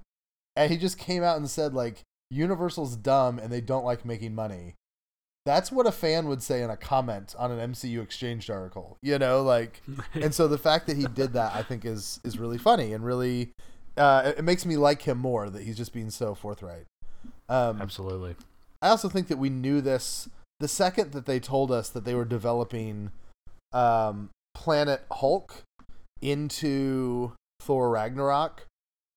[0.56, 4.36] and he just came out and said like Universal's dumb and they don't like making
[4.36, 4.76] money.
[5.50, 9.18] That's what a fan would say in a comment on an MCU Exchange article, you
[9.18, 9.82] know, like
[10.14, 13.04] and so the fact that he did that I think is is really funny and
[13.04, 13.50] really
[13.98, 16.86] uh, it makes me like him more that he's just being so forthright.
[17.50, 18.36] Um, Absolutely.
[18.84, 22.14] I also think that we knew this the second that they told us that they
[22.14, 23.10] were developing
[23.74, 25.64] um, Planet Hulk
[26.22, 28.68] into Thor Ragnarok.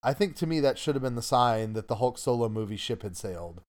[0.03, 2.79] I think to me that should have been the sign that the Hulk solo movie
[2.79, 3.61] ship had sailed.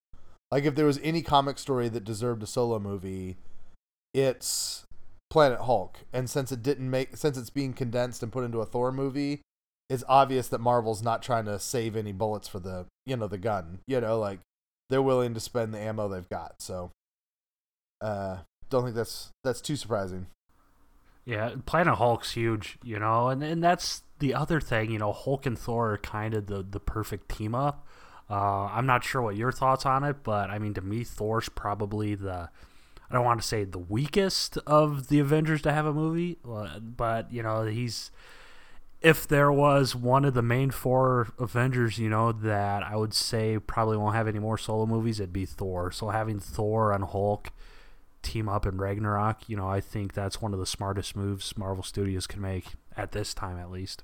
[0.53, 3.37] Like if there was any comic story that deserved a solo movie,
[4.13, 4.85] it's
[5.31, 6.01] Planet Hulk.
[6.13, 9.41] And since it didn't make since it's being condensed and put into a Thor movie,
[9.89, 13.39] it's obvious that Marvel's not trying to save any bullets for the, you know, the
[13.39, 13.79] gun.
[13.87, 14.41] You know, like
[14.91, 16.61] they're willing to spend the ammo they've got.
[16.61, 16.91] So,
[17.99, 18.37] uh,
[18.69, 20.27] don't think that's that's too surprising.
[21.25, 25.47] Yeah, Planet Hulk's huge, you know, and and that's the other thing, you know, Hulk
[25.47, 27.87] and Thor are kind of the the perfect team up.
[28.29, 31.49] Uh, I'm not sure what your thoughts on it, but I mean, to me, Thor's
[31.49, 32.49] probably the
[33.09, 36.79] I don't want to say the weakest of the Avengers to have a movie, uh,
[36.79, 38.11] but you know, he's
[39.01, 43.59] if there was one of the main four Avengers, you know, that I would say
[43.59, 45.91] probably won't have any more solo movies, it'd be Thor.
[45.91, 47.51] So having Thor and Hulk
[48.21, 51.83] team up in Ragnarok, you know, I think that's one of the smartest moves Marvel
[51.83, 54.03] Studios can make at this time, at least.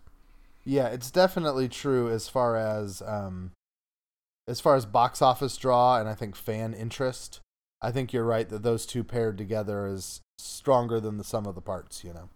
[0.65, 3.51] Yeah, it's definitely true as far as um,
[4.49, 7.39] as far as box office draw and I think fan interest.
[7.81, 11.55] I think you're right that those two paired together is stronger than the sum of
[11.55, 12.03] the parts.
[12.03, 12.29] You know.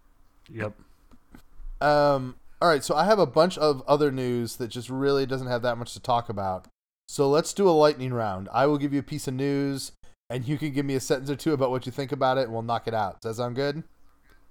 [0.50, 1.86] Yep.
[1.86, 2.36] Um.
[2.62, 5.60] All right, so I have a bunch of other news that just really doesn't have
[5.62, 6.66] that much to talk about.
[7.08, 8.48] So let's do a lightning round.
[8.52, 9.92] I will give you a piece of news,
[10.30, 12.44] and you can give me a sentence or two about what you think about it,
[12.44, 13.20] and we'll knock it out.
[13.20, 13.82] Does that sound good?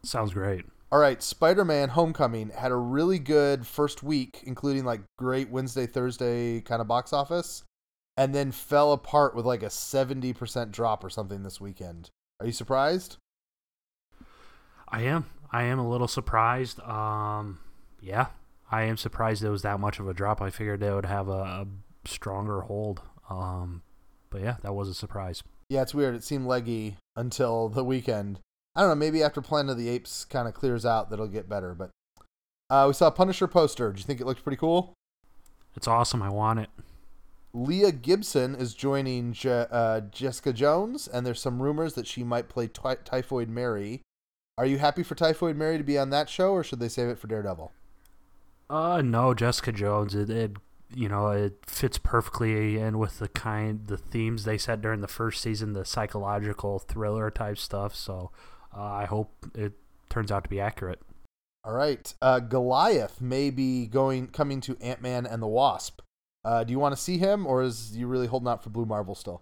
[0.03, 0.65] Sounds great.
[0.93, 5.87] All right, Spider Man Homecoming had a really good first week, including like great Wednesday,
[5.87, 7.63] Thursday kind of box office,
[8.15, 12.11] and then fell apart with like a 70% drop or something this weekend.
[12.39, 13.17] Are you surprised?
[14.87, 15.25] I am.
[15.51, 16.79] I am a little surprised.
[16.81, 17.57] Um,
[17.99, 18.27] yeah,
[18.71, 20.43] I am surprised it was that much of a drop.
[20.43, 21.31] I figured they would have a,
[21.65, 21.67] a
[22.05, 23.01] stronger hold.
[23.31, 23.81] Um,
[24.29, 25.41] but yeah, that was a surprise.
[25.69, 26.13] Yeah, it's weird.
[26.13, 28.41] It seemed leggy until the weekend.
[28.75, 28.95] I don't know.
[28.95, 31.73] Maybe after Planet of the Apes kind of clears out, that'll get better.
[31.75, 31.91] But
[32.69, 33.91] uh, we saw a Punisher poster.
[33.91, 34.93] Do you think it looks pretty cool?
[35.75, 36.21] It's awesome.
[36.21, 36.69] I want it.
[37.53, 42.49] Leah Gibson is joining Je- uh, Jessica Jones, and there's some rumors that she might
[42.49, 44.01] play Ty- Typhoid Mary.
[44.57, 47.09] Are you happy for Typhoid Mary to be on that show, or should they save
[47.09, 47.71] it for Daredevil?
[48.69, 50.15] Uh, no, Jessica Jones.
[50.15, 50.57] It, it
[50.95, 55.07] you know, it fits perfectly in with the kind, the themes they set during the
[55.07, 57.95] first season, the psychological thriller type stuff.
[57.95, 58.31] So,
[58.75, 59.73] uh, I hope it
[60.09, 61.01] turns out to be accurate.
[61.65, 66.01] All right, uh, Goliath may be going coming to Ant Man and the Wasp.
[66.43, 68.85] Uh, do you want to see him, or is you really holding out for Blue
[68.85, 69.41] Marvel still?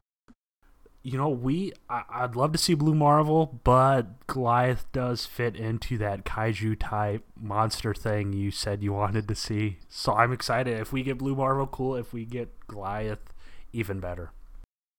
[1.04, 5.98] You know, we I, would love to see Blue Marvel, but Goliath does fit into
[5.98, 9.80] that kaiju type monster thing you said you wanted to see.
[9.90, 10.80] So I'm excited.
[10.80, 11.96] If we get Blue Marvel, cool.
[11.96, 13.34] If we get Goliath,
[13.74, 14.32] even better.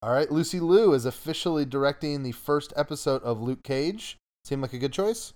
[0.02, 4.16] All right, Lucy Liu is officially directing the first episode of Luke Cage.
[4.44, 5.32] Seem like a good choice?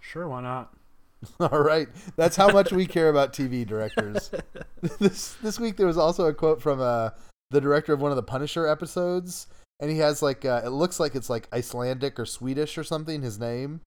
[0.00, 0.74] Sure, why not?
[1.40, 4.30] All right, that's how much we care about TV directors.
[4.98, 7.10] this this week there was also a quote from uh,
[7.50, 9.46] the director of one of the Punisher episodes,
[9.78, 13.22] and he has like uh, it looks like it's like Icelandic or Swedish or something.
[13.22, 13.82] His name,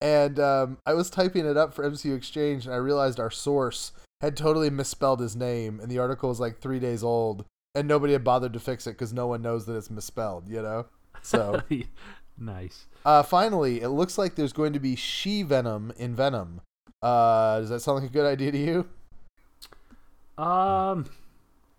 [0.00, 3.92] and um, I was typing it up for MCU Exchange, and I realized our source
[4.20, 8.12] had totally misspelled his name, and the article was like three days old, and nobody
[8.12, 10.48] had bothered to fix it because no one knows that it's misspelled.
[10.48, 10.86] You know,
[11.22, 11.62] so
[12.38, 12.86] nice.
[13.04, 16.60] Uh, finally, it looks like there's going to be she Venom in Venom.
[17.02, 18.88] Uh, does that sound like a good idea to you?
[20.42, 21.06] Um,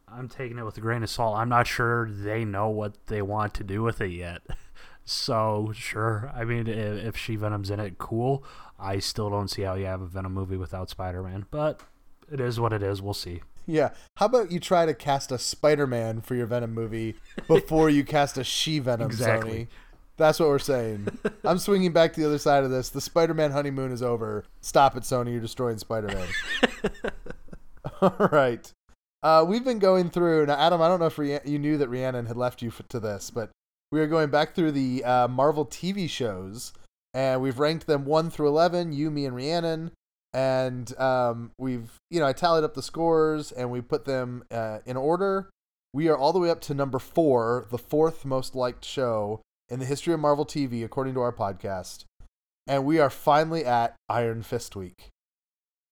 [0.07, 1.37] I'm taking it with a grain of salt.
[1.37, 4.41] I'm not sure they know what they want to do with it yet.
[5.09, 8.43] So sure, I mean, if, if she Venom's in it, cool.
[8.77, 11.79] I still don't see how you have a Venom movie without Spider-Man, but
[12.29, 13.01] it is what it is.
[13.01, 13.41] We'll see.
[13.65, 13.91] Yeah.
[14.17, 17.15] How about you try to cast a Spider-Man for your Venom movie
[17.47, 19.51] before you cast a she Venom, exactly.
[19.51, 19.67] Sony?
[20.17, 21.07] That's what we're saying.
[21.45, 22.89] I'm swinging back to the other side of this.
[22.89, 24.45] The Spider-Man honeymoon is over.
[24.61, 25.31] Stop it, Sony.
[25.31, 26.27] You're destroying Spider-Man.
[28.01, 28.71] All right.
[29.23, 30.81] Uh, we've been going through now, Adam.
[30.81, 33.49] I don't know if you knew that Rhiannon had left you to this, but
[33.91, 36.73] we are going back through the uh, Marvel TV shows,
[37.13, 38.91] and we've ranked them one through eleven.
[38.93, 39.91] You, me, and Rhiannon,
[40.33, 44.79] and um, we've you know I tallied up the scores and we put them uh,
[44.85, 45.49] in order.
[45.93, 49.79] We are all the way up to number four, the fourth most liked show in
[49.79, 52.05] the history of Marvel TV, according to our podcast.
[52.67, 55.09] And we are finally at Iron Fist Week.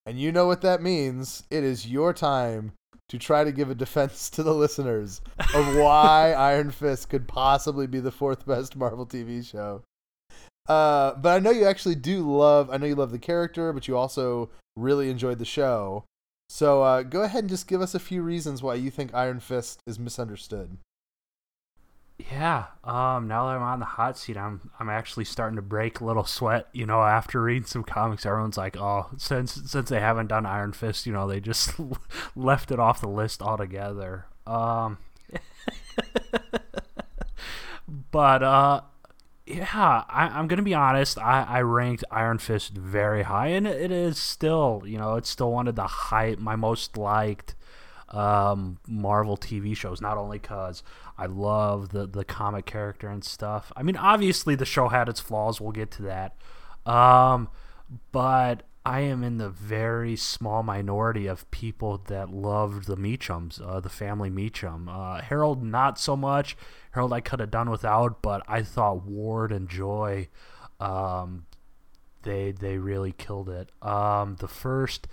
[0.05, 1.43] And you know what that means.
[1.49, 2.73] It is your time
[3.09, 5.21] to try to give a defense to the listeners
[5.53, 9.83] of why Iron Fist could possibly be the fourth best Marvel TV show.
[10.67, 13.87] Uh, but I know you actually do love, I know you love the character, but
[13.87, 16.03] you also really enjoyed the show.
[16.49, 19.39] So uh, go ahead and just give us a few reasons why you think Iron
[19.39, 20.77] Fist is misunderstood.
[22.17, 22.65] Yeah.
[22.83, 23.27] Um.
[23.27, 26.23] Now that I'm on the hot seat, I'm I'm actually starting to break a little
[26.23, 26.69] sweat.
[26.71, 30.71] You know, after reading some comics, everyone's like, "Oh, since since they haven't done Iron
[30.71, 31.73] Fist, you know, they just
[32.35, 34.97] left it off the list altogether." Um.
[38.11, 38.81] but uh,
[39.45, 41.19] yeah, I, am gonna be honest.
[41.19, 45.51] I, I ranked Iron Fist very high, and it is still, you know, it's still
[45.51, 47.55] one of the high, my most liked
[48.09, 50.01] um, Marvel TV shows.
[50.01, 50.83] Not only because
[51.17, 53.71] I love the the comic character and stuff.
[53.75, 55.59] I mean, obviously the show had its flaws.
[55.59, 56.35] We'll get to that.
[56.85, 57.49] Um,
[58.11, 63.79] but I am in the very small minority of people that loved the Meachums, uh,
[63.79, 64.87] the family Meachum.
[64.87, 66.55] Uh, Harold, not so much.
[66.91, 70.29] Harold, I could have done without, but I thought Ward and Joy,
[70.79, 71.47] um,
[72.21, 73.71] they they really killed it.
[73.81, 75.07] Um, the first,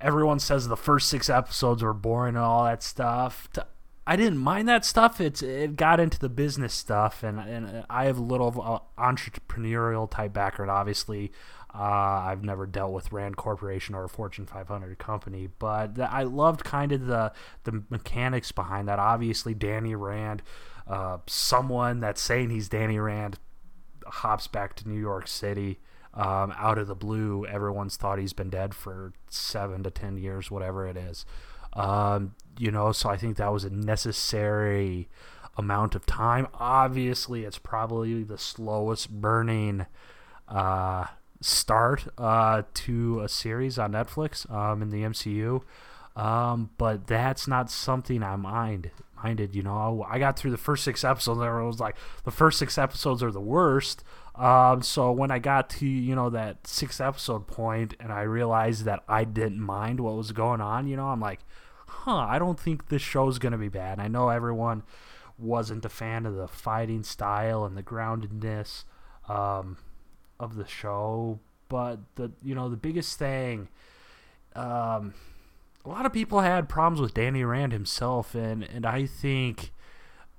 [0.00, 3.48] everyone says the first six episodes were boring and all that stuff.
[4.06, 5.20] I didn't mind that stuff.
[5.20, 10.10] It's it got into the business stuff, and and I have a little uh, entrepreneurial
[10.10, 10.70] type background.
[10.70, 11.30] Obviously,
[11.74, 16.64] uh, I've never dealt with Rand Corporation or a Fortune 500 company, but I loved
[16.64, 17.32] kind of the
[17.64, 18.98] the mechanics behind that.
[18.98, 20.42] Obviously, Danny Rand,
[20.88, 23.38] uh, someone that's saying he's Danny Rand,
[24.06, 25.78] hops back to New York City
[26.14, 27.46] um, out of the blue.
[27.46, 31.24] Everyone's thought he's been dead for seven to ten years, whatever it is.
[31.74, 35.08] Um, you know, so I think that was a necessary
[35.56, 36.48] amount of time.
[36.54, 39.86] Obviously, it's probably the slowest burning
[40.48, 41.06] uh,
[41.40, 45.62] start uh, to a series on Netflix um, in the MCU.
[46.16, 48.90] Um, but that's not something I mind
[49.22, 49.54] minded.
[49.54, 52.58] You know, I got through the first six episodes, and I was like, the first
[52.58, 54.02] six episodes are the worst.
[54.40, 58.86] Um, so when I got to you know that six episode point, and I realized
[58.86, 61.40] that I didn't mind what was going on, you know, I'm like,
[61.86, 63.98] huh, I don't think this show's gonna be bad.
[63.98, 64.82] And I know everyone
[65.38, 68.84] wasn't a fan of the fighting style and the groundedness
[69.28, 69.76] um,
[70.38, 71.38] of the show,
[71.68, 73.68] but the you know the biggest thing.
[74.56, 75.12] Um,
[75.84, 79.72] a lot of people had problems with Danny Rand himself, and and I think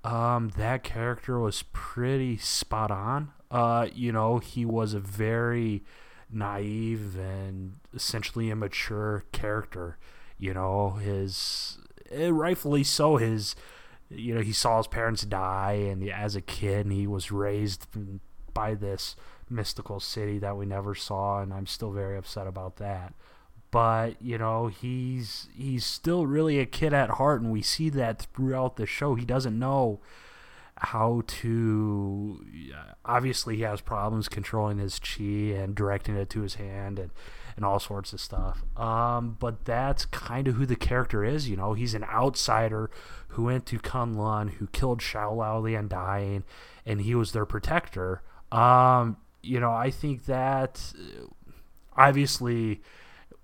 [0.04, 3.32] um, that character was pretty spot on.
[3.52, 5.84] Uh, you know, he was a very
[6.32, 9.97] naive and essentially immature character.
[10.38, 11.78] You know, his
[12.10, 13.18] eh, rightfully so.
[13.18, 13.56] His
[14.10, 17.88] you know he saw his parents die, and as a kid, and he was raised
[18.54, 19.16] by this
[19.49, 23.14] mystical city that we never saw, and I'm still very upset about that
[23.72, 28.28] but you know he's he's still really a kid at heart and we see that
[28.36, 29.99] throughout the show he doesn't know
[30.84, 32.44] how to
[33.06, 37.12] obviously he has problems controlling his chi and directing it to his hand and
[37.56, 38.64] and all sorts of stuff.
[38.78, 41.74] Um, but that's kind of who the character is you know?
[41.74, 42.90] He's an outsider
[43.30, 46.46] who went to Kunlun who killed Shou-Lao the Undying
[46.84, 48.24] and he was their protector.
[48.52, 50.94] Um, you know I think that
[51.96, 52.82] obviously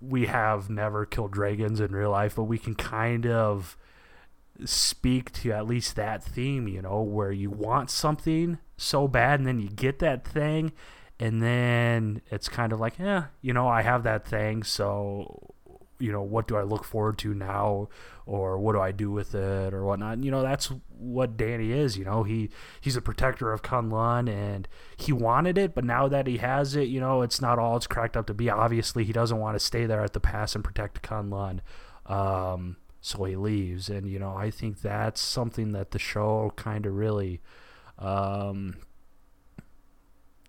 [0.01, 3.77] we have never killed dragons in real life, but we can kind of
[4.65, 9.47] speak to at least that theme, you know, where you want something so bad and
[9.47, 10.71] then you get that thing
[11.19, 15.53] and then it's kind of like, yeah, you know, I have that thing, so
[15.99, 17.89] you know, what do I look forward to now,
[18.25, 20.13] or what do I do with it, or whatnot.
[20.13, 21.97] And, you know, that's what Danny is.
[21.97, 22.49] You know, he
[22.81, 26.87] he's a protector of Kunlun, and he wanted it, but now that he has it,
[26.87, 28.49] you know, it's not all it's cracked up to be.
[28.49, 31.61] Obviously, he doesn't want to stay there at the pass and protect Kunlun,
[32.05, 33.89] um, so he leaves.
[33.89, 37.41] And you know, I think that's something that the show kind of really.
[37.99, 38.77] Um,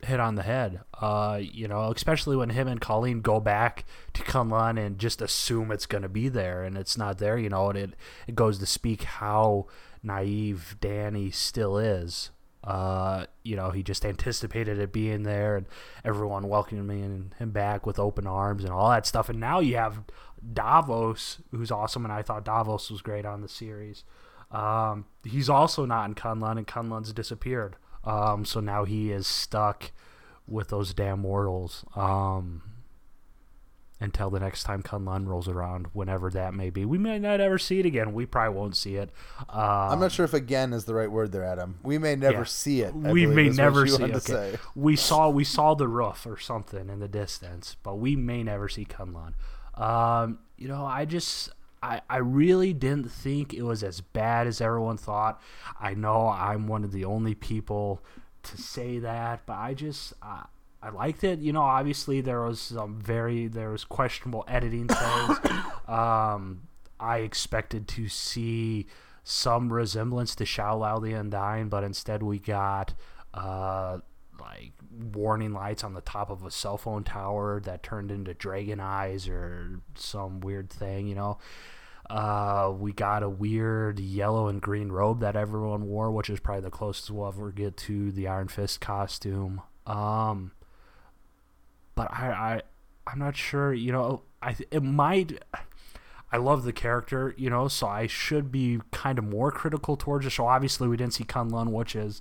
[0.02, 0.80] hit on the head.
[1.00, 3.84] Uh, you know, especially when him and Colleen go back
[4.14, 7.48] to Kunlun and just assume it's going to be there and it's not there, you
[7.48, 7.94] know, and it,
[8.26, 9.66] it goes to speak how
[10.02, 12.30] naive Danny still is.
[12.62, 15.66] Uh, you know, he just anticipated it being there and
[16.04, 19.30] everyone welcoming and him back with open arms and all that stuff.
[19.30, 20.02] And now you have
[20.52, 24.04] Davos, who's awesome, and I thought Davos was great on the series.
[24.50, 27.76] Um, he's also not in Kunlun, and Kunlun's disappeared.
[28.04, 29.92] Um, so now he is stuck
[30.46, 32.62] with those damn mortals um,
[34.00, 36.84] until the next time Kunlun rolls around, whenever that may be.
[36.84, 38.12] We may not ever see it again.
[38.12, 39.10] We probably won't see it.
[39.48, 41.78] Um, I'm not sure if "again" is the right word there, Adam.
[41.82, 42.44] We may never yeah.
[42.44, 42.94] see it.
[43.04, 44.30] I we may never see it.
[44.30, 44.56] Okay.
[44.74, 48.68] We saw we saw the roof or something in the distance, but we may never
[48.68, 49.34] see Kunlun.
[49.74, 51.50] Um, you know, I just
[51.82, 55.40] I, I really didn't think it was as bad as everyone thought.
[55.80, 58.02] I know I'm one of the only people
[58.44, 60.44] to say that, but I just uh,
[60.82, 61.40] I liked it.
[61.40, 65.38] You know, obviously there was some very there was questionable editing things.
[65.88, 66.62] um,
[67.00, 68.86] I expected to see
[69.24, 72.94] some resemblance to Shou-Lao the Undying, but instead we got
[73.34, 73.98] uh,
[74.40, 74.72] like
[75.12, 79.28] warning lights on the top of a cell phone tower that turned into dragon eyes
[79.28, 81.38] or some weird thing, you know.
[82.08, 86.62] Uh, we got a weird yellow and green robe that everyone wore, which is probably
[86.62, 89.60] the closest we'll ever get to the Iron Fist costume.
[89.86, 90.52] Um,
[91.98, 92.62] but I, I,
[93.08, 93.74] I'm not sure.
[93.74, 95.42] You know, I it might.
[96.30, 100.24] I love the character, you know, so I should be kind of more critical towards
[100.24, 100.46] the show.
[100.46, 102.20] Obviously, we didn't see Kunlun, which is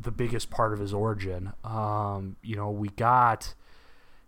[0.00, 1.52] the biggest part of his origin.
[1.62, 3.54] Um, you know, we got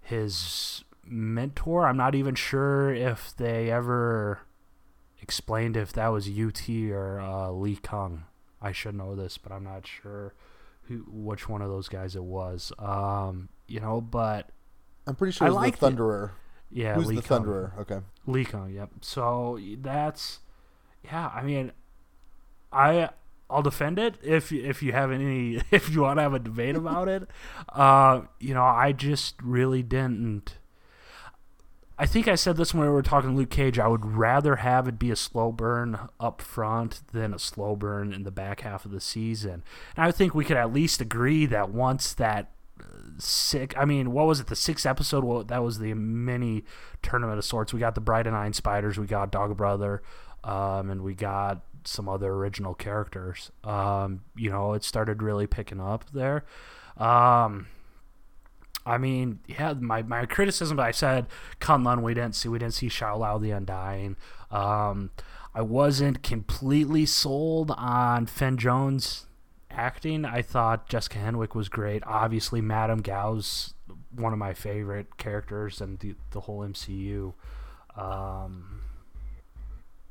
[0.00, 1.88] his mentor.
[1.88, 4.40] I'm not even sure if they ever
[5.20, 8.26] explained if that was Yu-Ti or uh, Lee Kung.
[8.62, 10.34] I should know this, but I'm not sure
[10.82, 12.70] who which one of those guys it was.
[12.78, 14.50] Um, you know, but
[15.08, 15.80] I'm pretty sure I it.
[15.80, 16.32] the Thunderer.
[16.70, 17.44] yeah, Who's Lee the Kung.
[17.44, 17.78] Thunderer?
[17.80, 18.00] Okay.
[18.26, 18.90] Lee Kung, yep.
[19.00, 20.40] So that's
[21.02, 21.30] yeah.
[21.34, 21.72] I mean,
[22.70, 23.08] I
[23.48, 26.76] I'll defend it if if you have any if you want to have a debate
[26.82, 27.26] about it.
[27.70, 30.58] Uh, you know, I just really didn't.
[32.00, 33.78] I think I said this when we were talking Luke Cage.
[33.78, 38.12] I would rather have it be a slow burn up front than a slow burn
[38.12, 39.64] in the back half of the season.
[39.96, 42.52] And I think we could at least agree that once that
[43.18, 43.74] sick.
[43.76, 44.46] I mean, what was it?
[44.46, 45.24] The sixth episode.
[45.24, 46.64] Well, that was the mini
[47.02, 47.72] tournament of sorts.
[47.72, 48.98] We got the Bride of Nine Spiders.
[48.98, 50.02] We got Dog Brother,
[50.44, 53.50] um, and we got some other original characters.
[53.64, 56.44] Um, you know, it started really picking up there.
[56.96, 57.68] Um,
[58.84, 61.26] I mean, yeah, my, my criticism, I said,
[61.60, 64.16] Kunlun, we didn't see, we didn't see Shou-Lao the Undying.
[64.50, 65.10] Um,
[65.54, 69.26] I wasn't completely sold on Finn Jones
[69.70, 70.24] acting.
[70.24, 72.02] I thought Jessica Henwick was great.
[72.06, 73.74] Obviously, Madame Gao's
[74.10, 77.34] one of my favorite characters and the, the whole MCU.
[77.96, 78.82] Um,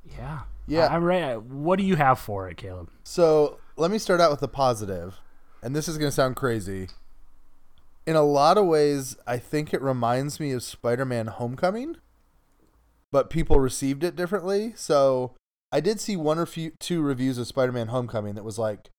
[0.04, 0.42] yeah.
[0.68, 0.88] Yeah.
[0.88, 1.38] I, I'm ready.
[1.38, 2.90] What do you have for it, Caleb?
[3.04, 5.16] So let me start out with the positive,
[5.62, 6.90] and this is going to sound crazy.
[8.06, 11.98] In a lot of ways, I think it reminds me of Spider-Man: Homecoming,
[13.12, 14.74] but people received it differently.
[14.76, 15.34] So
[15.72, 18.90] I did see one or few two reviews of Spider-Man: Homecoming that was like,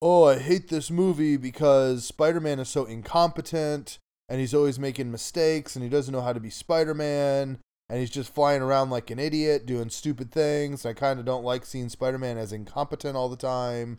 [0.00, 5.74] "Oh, I hate this movie because Spider-Man is so incompetent and he's always making mistakes
[5.74, 7.58] and he doesn't know how to be Spider-Man."
[7.90, 10.84] And he's just flying around like an idiot, doing stupid things.
[10.84, 13.98] I kind of don't like seeing Spider Man as incompetent all the time.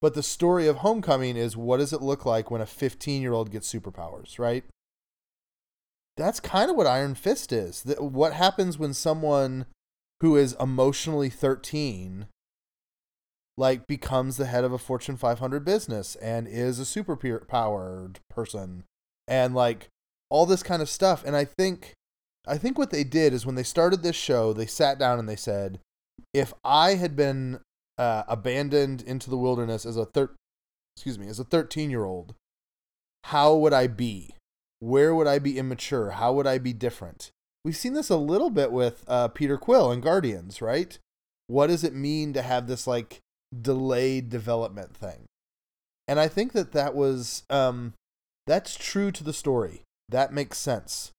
[0.00, 3.32] But the story of Homecoming is what does it look like when a 15 year
[3.32, 4.64] old gets superpowers, right?
[6.16, 7.82] That's kind of what Iron Fist is.
[7.98, 9.66] What happens when someone
[10.20, 12.26] who is emotionally 13
[13.60, 17.14] like becomes the head of a Fortune 500 business and is a super
[17.46, 18.84] powered person
[19.28, 19.88] and like
[20.30, 21.94] all this kind of stuff and I think
[22.46, 25.28] I think what they did is when they started this show, they sat down and
[25.28, 25.78] they said,
[26.32, 27.60] if I had been
[27.98, 30.34] uh, abandoned into the wilderness as a thir-
[30.96, 32.34] excuse me, as a 13 year old,
[33.24, 34.34] how would I be?
[34.78, 36.12] Where would I be immature?
[36.12, 37.30] How would I be different?
[37.64, 40.98] We've seen this a little bit with uh, Peter Quill and Guardians, right?
[41.46, 43.20] What does it mean to have this like
[43.58, 45.26] delayed development thing?
[46.08, 47.94] And I think that that was um,
[48.46, 49.82] that's true to the story.
[50.08, 51.12] That makes sense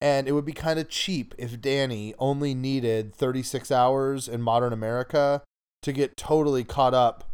[0.00, 4.72] and it would be kind of cheap if Danny only needed 36 hours in modern
[4.72, 5.42] America
[5.82, 7.24] to get totally caught up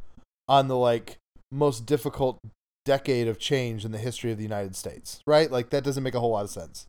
[0.49, 1.18] on the like
[1.51, 2.39] most difficult
[2.85, 5.51] decade of change in the history of the United States, right?
[5.51, 6.87] Like that doesn't make a whole lot of sense.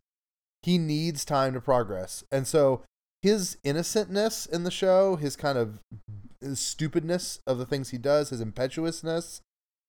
[0.62, 2.24] He needs time to progress.
[2.32, 2.82] And so
[3.22, 5.78] his innocentness in the show, his kind of
[6.54, 9.40] stupidness of the things he does, his impetuousness,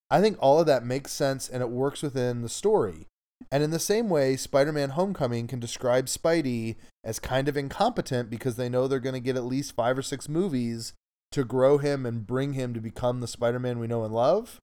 [0.10, 3.08] I think all of that makes sense and it works within the story.
[3.52, 8.30] And in the same way, Spider Man Homecoming can describe Spidey as kind of incompetent
[8.30, 10.94] because they know they're going to get at least five or six movies
[11.32, 14.60] to grow him and bring him to become the Spider Man we know and love.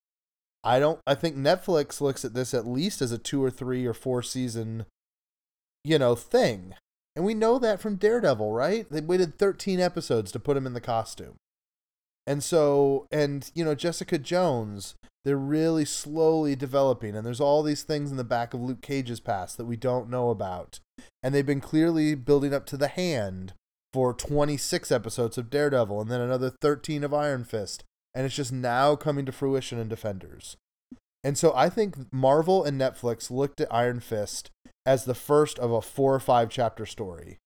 [0.64, 3.86] I don't, I think Netflix looks at this at least as a two or three
[3.86, 4.86] or four season,
[5.84, 6.74] you know, thing.
[7.14, 8.86] And we know that from Daredevil, right?
[8.90, 11.36] They waited 13 episodes to put him in the costume.
[12.26, 14.94] And so, and, you know, Jessica Jones,
[15.24, 19.20] they're really slowly developing and there's all these things in the back of Luke Cage's
[19.20, 20.80] past that we don't know about
[21.22, 23.54] and they've been clearly building up to the hand
[23.92, 28.52] for 26 episodes of Daredevil and then another 13 of Iron Fist and it's just
[28.52, 30.56] now coming to fruition in Defenders.
[31.24, 34.50] And so I think Marvel and Netflix looked at Iron Fist
[34.84, 37.38] as the first of a 4 or 5 chapter story.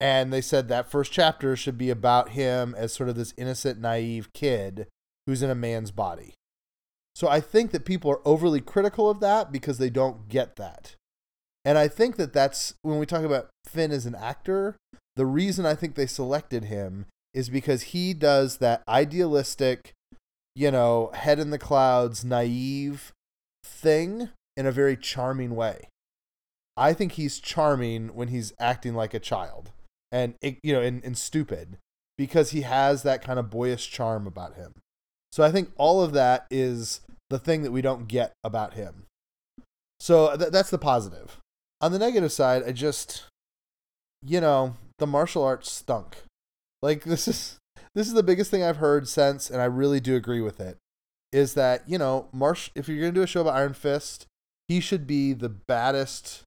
[0.00, 3.78] And they said that first chapter should be about him as sort of this innocent
[3.80, 4.86] naive kid
[5.26, 6.34] who's in a man's body.
[7.14, 10.96] So I think that people are overly critical of that because they don't get that.
[11.66, 14.76] And I think that that's when we talk about Finn as an actor,
[15.16, 19.92] the reason I think they selected him is because he does that idealistic,
[20.54, 23.12] you know, head in the clouds, naive
[23.62, 25.88] thing in a very charming way.
[26.74, 29.72] I think he's charming when he's acting like a child
[30.12, 31.78] and, you know, and, and stupid
[32.18, 34.74] because he has that kind of boyish charm about him.
[35.32, 37.00] So I think all of that is
[37.30, 39.06] the thing that we don't get about him.
[40.00, 41.38] So th- that's the positive.
[41.80, 43.24] On the negative side, I just,
[44.22, 46.18] you know, the martial arts stunk.
[46.82, 47.58] Like this is
[47.94, 50.76] this is the biggest thing I've heard since, and I really do agree with it.
[51.32, 52.70] Is that you know, Marsh?
[52.74, 54.26] If you're gonna do a show about Iron Fist,
[54.68, 56.42] he should be the baddest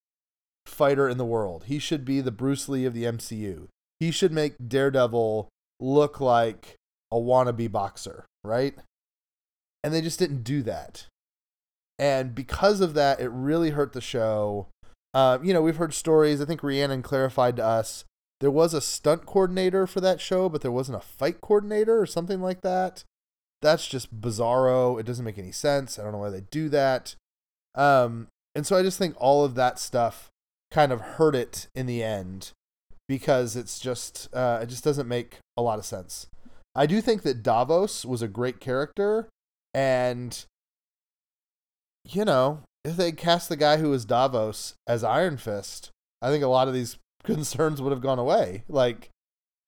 [0.66, 1.66] fighter in the world.
[1.66, 3.68] He should be the Bruce Lee of the MCU.
[4.00, 5.50] He should make Daredevil
[5.80, 6.76] look like
[7.12, 8.76] a wannabe boxer, right?
[9.84, 11.08] And they just didn't do that.
[12.00, 14.68] And because of that, it really hurt the show.
[15.14, 16.42] Uh, you know, we've heard stories.
[16.42, 18.06] I think Rhiannon clarified to us
[18.44, 22.06] there was a stunt coordinator for that show, but there wasn't a fight coordinator or
[22.06, 23.06] something like that.
[23.62, 25.00] That's just bizarro.
[25.00, 25.98] It doesn't make any sense.
[25.98, 27.16] I don't know why they do that.
[27.74, 30.30] Um, and so I just think all of that stuff
[30.74, 32.52] kind of hurt it in the end
[33.08, 36.28] because it's just uh, it just doesn't make a lot of sense.
[36.76, 39.30] I do think that Davos was a great character,
[39.74, 40.44] and
[42.04, 46.44] you know, if they cast the guy who was Davos as Iron Fist, I think
[46.44, 48.64] a lot of these concerns would have gone away.
[48.68, 49.12] Like,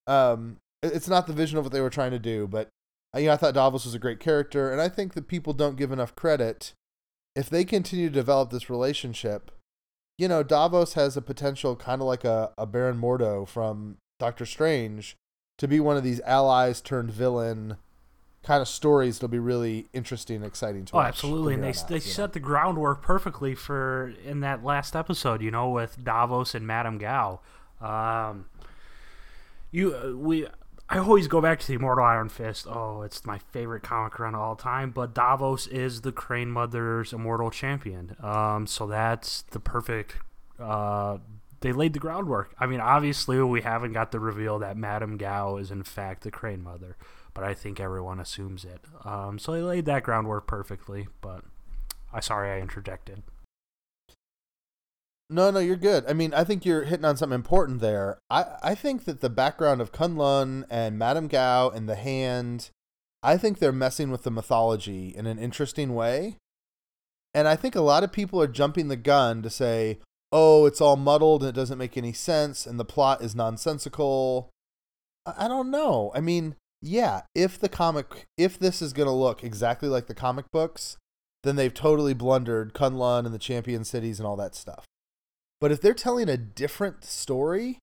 [0.07, 2.69] um, it's not the vision of what they were trying to do, but
[3.15, 5.53] uh, you know, I thought Davos was a great character, and I think that people
[5.53, 6.73] don't give enough credit.
[7.35, 9.51] If they continue to develop this relationship,
[10.17, 14.45] you know, Davos has a potential kind of like a, a Baron Mordo from Doctor
[14.45, 15.15] Strange
[15.57, 17.77] to be one of these allies turned villain
[18.43, 21.07] kind of stories that'll be really interesting and exciting to oh, watch.
[21.07, 21.55] absolutely.
[21.55, 25.69] And they, out, they set the groundwork perfectly for in that last episode, you know,
[25.69, 27.39] with Davos and Madame Gao.
[27.81, 28.45] Um,
[29.71, 30.47] you, uh, we,
[30.87, 32.67] I always go back to the Immortal Iron Fist.
[32.67, 34.91] Oh, it's my favorite comic run of all time.
[34.91, 38.15] But Davos is the Crane Mother's Immortal Champion.
[38.21, 40.17] Um, so that's the perfect.
[40.59, 41.17] Uh,
[41.61, 42.53] they laid the groundwork.
[42.59, 46.29] I mean, obviously, we haven't got the reveal that Madame Gao is in fact the
[46.29, 46.95] Crane Mother,
[47.33, 48.81] but I think everyone assumes it.
[49.03, 51.07] Um, so they laid that groundwork perfectly.
[51.21, 51.43] But
[52.13, 53.23] I sorry I interjected.
[55.29, 56.05] No, no, you're good.
[56.07, 58.19] I mean, I think you're hitting on something important there.
[58.29, 62.69] I, I think that the background of Kunlun and Madame Gao and the Hand,
[63.23, 66.37] I think they're messing with the mythology in an interesting way.
[67.33, 69.97] And I think a lot of people are jumping the gun to say,
[70.31, 74.49] oh, it's all muddled and it doesn't make any sense and the plot is nonsensical.
[75.25, 76.11] I, I don't know.
[76.13, 80.13] I mean, yeah, if the comic, if this is going to look exactly like the
[80.13, 80.97] comic books,
[81.43, 84.85] then they've totally blundered Kunlun and the champion cities and all that stuff.
[85.59, 87.79] But if they're telling a different story,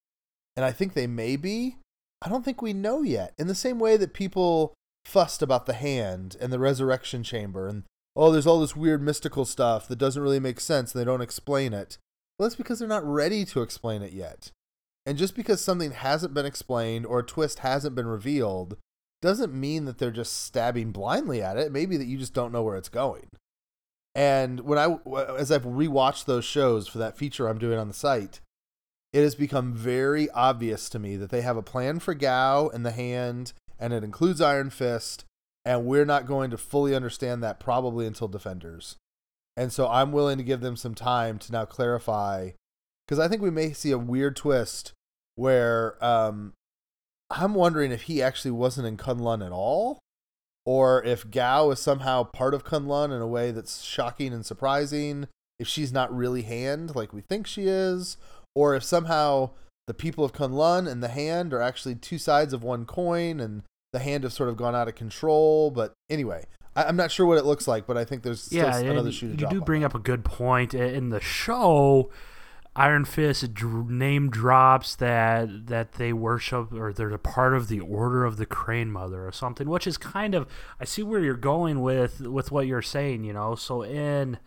[0.56, 1.76] and I think they may be,
[2.20, 3.34] I don't think we know yet.
[3.38, 7.84] In the same way that people fussed about the hand and the resurrection chamber and
[8.14, 11.22] oh, there's all this weird mystical stuff that doesn't really make sense and they don't
[11.22, 11.98] explain it.
[12.38, 14.50] Well, that's because they're not ready to explain it yet.
[15.06, 18.76] And just because something hasn't been explained or a twist hasn't been revealed
[19.20, 21.72] doesn't mean that they're just stabbing blindly at it.
[21.72, 23.28] Maybe that you just don't know where it's going.
[24.14, 24.96] And when I,
[25.38, 28.40] as I've rewatched those shows for that feature I'm doing on the site,
[29.12, 32.84] it has become very obvious to me that they have a plan for Gao and
[32.84, 35.24] the Hand, and it includes Iron Fist,
[35.64, 38.96] and we're not going to fully understand that probably until Defenders.
[39.56, 42.50] And so I'm willing to give them some time to now clarify,
[43.06, 44.92] because I think we may see a weird twist
[45.36, 46.52] where um,
[47.30, 49.98] I'm wondering if he actually wasn't in Kunlun at all,
[50.64, 55.28] or if Gao is somehow part of Kunlun in a way that's shocking and surprising,
[55.58, 58.16] if she's not really Hand like we think she is,
[58.54, 59.50] or if somehow
[59.86, 63.62] the people of Kunlun and the Hand are actually two sides of one coin and
[63.92, 65.70] the Hand have sort of gone out of control.
[65.70, 68.64] But anyway, I, am not sure what it looks like, but I think there's still
[68.64, 69.86] yeah, another shoe to You do bring that.
[69.86, 70.74] up a good point.
[70.74, 72.10] In the show,
[72.74, 77.80] Iron Fist dr- name drops that that they worship or they're a part of the
[77.80, 80.46] Order of the Crane Mother or something, which is kind of
[80.80, 83.24] I see where you're going with with what you're saying.
[83.24, 84.38] You know, so in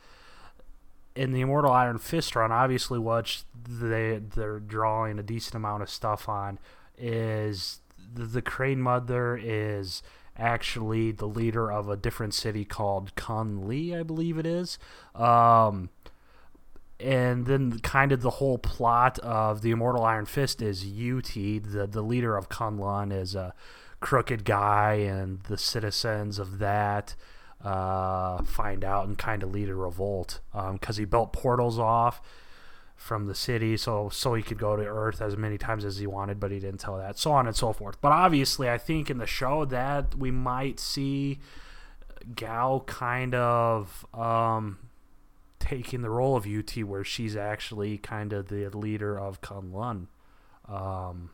[1.15, 5.89] in the Immortal Iron Fist run, obviously, what they they're drawing a decent amount of
[5.89, 6.57] stuff on
[6.97, 7.81] is
[8.13, 10.01] the, the Crane Mother is
[10.37, 14.77] actually the leader of a different city called Kunli, I believe it is.
[15.13, 15.89] Um,
[16.99, 21.87] and then kind of the whole plot of the Immortal Iron Fist is Yu-Ti, the
[21.87, 23.53] the leader of Kunlun, is a
[23.99, 27.15] crooked guy, and the citizens of that
[27.63, 32.21] uh, find out and kind of lead a revolt because um, he built portals off
[32.95, 36.07] from the city so so he could go to earth as many times as he
[36.07, 37.99] wanted but he didn't tell that so on and so forth.
[37.99, 41.39] But obviously i think in the show that we might see
[42.35, 44.79] Gao kind of um,
[45.65, 50.07] taking the role of Yu-Ti where she's actually kind of the leader of Kunlun.
[50.67, 51.31] Um,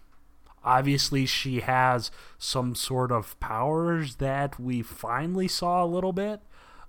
[0.63, 6.39] obviously, she has some sort of powers that we finally saw a little bit.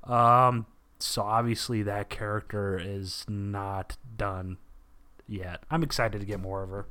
[0.04, 0.66] Um,
[0.98, 4.58] so obviously, that character is not done
[5.26, 5.64] yet.
[5.70, 6.86] I'm excited to get more of her.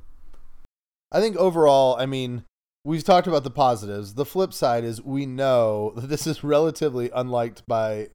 [1.13, 2.43] I think overall, I mean,
[2.83, 4.15] we've talked about the positives.
[4.15, 8.09] The flip side is we know that this is relatively unliked by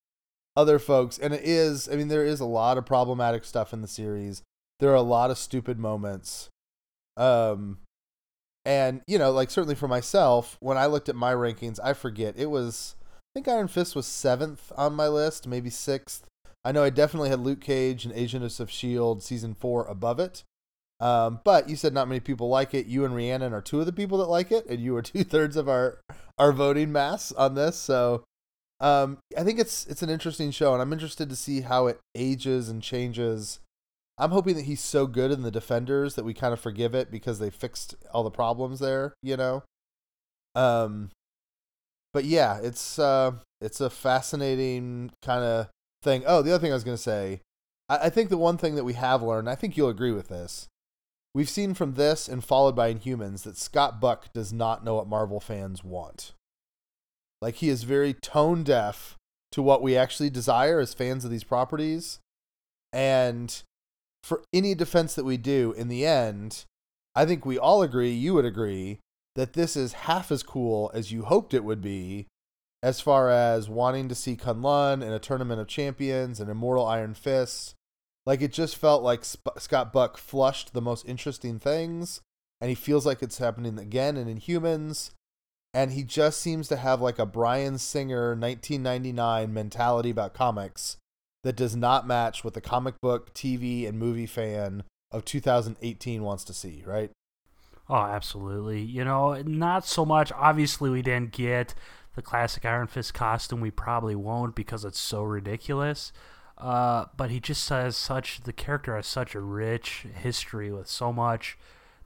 [0.57, 1.89] other folks, and it is.
[1.89, 4.43] I mean, there is a lot of problematic stuff in the series.
[4.81, 6.49] There are a lot of stupid moments.
[7.17, 7.79] Um,
[8.65, 12.35] and you know, like certainly for myself, when I looked at my rankings, I forget
[12.37, 12.97] it was.
[13.03, 16.27] I think Iron Fist was seventh on my list, maybe sixth.
[16.65, 20.43] I know I definitely had Luke Cage and Agents of Shield season four above it.
[20.99, 22.87] Um, but you said not many people like it.
[22.87, 25.25] You and Rhiannon are two of the people that like it, and you are two
[25.25, 26.01] thirds of our
[26.39, 27.77] our voting mass on this.
[27.77, 28.25] So
[28.81, 32.01] um, I think it's it's an interesting show, and I'm interested to see how it
[32.15, 33.61] ages and changes.
[34.19, 37.11] I'm hoping that he's so good in the Defenders that we kind of forgive it
[37.11, 39.63] because they fixed all the problems there, you know.
[40.55, 41.11] Um,
[42.13, 45.69] but yeah, it's uh, it's a fascinating kind of
[46.03, 46.23] thing.
[46.27, 47.41] Oh, the other thing I was gonna say,
[47.89, 50.29] I, I think the one thing that we have learned, I think you'll agree with
[50.29, 50.69] this.
[51.35, 55.09] We've seen from this and followed by Inhumans that Scott Buck does not know what
[55.09, 56.33] Marvel fans want.
[57.41, 59.17] Like he is very tone deaf
[59.53, 62.19] to what we actually desire as fans of these properties.
[62.93, 63.63] And
[64.23, 66.65] for any defense that we do in the end,
[67.15, 68.99] I think we all agree, you would agree,
[69.35, 72.27] that this is half as cool as you hoped it would be
[72.83, 77.15] as far as wanting to see Kunlun in a tournament of champions and Immortal Iron
[77.15, 77.75] Fist.
[78.25, 82.21] Like it just felt like Sp- Scott Buck flushed the most interesting things,
[82.61, 85.11] and he feels like it's happening again and in Inhumans
[85.77, 90.97] and he just seems to have like a Bryan Singer 1999 mentality about comics
[91.43, 96.45] that does not match what the comic book, TV, and movie fan of 2018 wants
[96.45, 97.11] to see, right?
[97.91, 98.81] Oh, absolutely.
[98.81, 100.33] You know, not so much.
[100.33, 101.75] Obviously, we didn't get
[102.15, 103.61] the classic Iron Fist costume.
[103.61, 106.11] We probably won't because it's so ridiculous.
[106.57, 111.13] Uh, but he just has such the character has such a rich history with so
[111.13, 111.59] much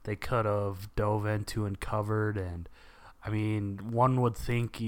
[0.03, 2.67] they could have dove into and covered and
[3.23, 4.81] I mean, one would think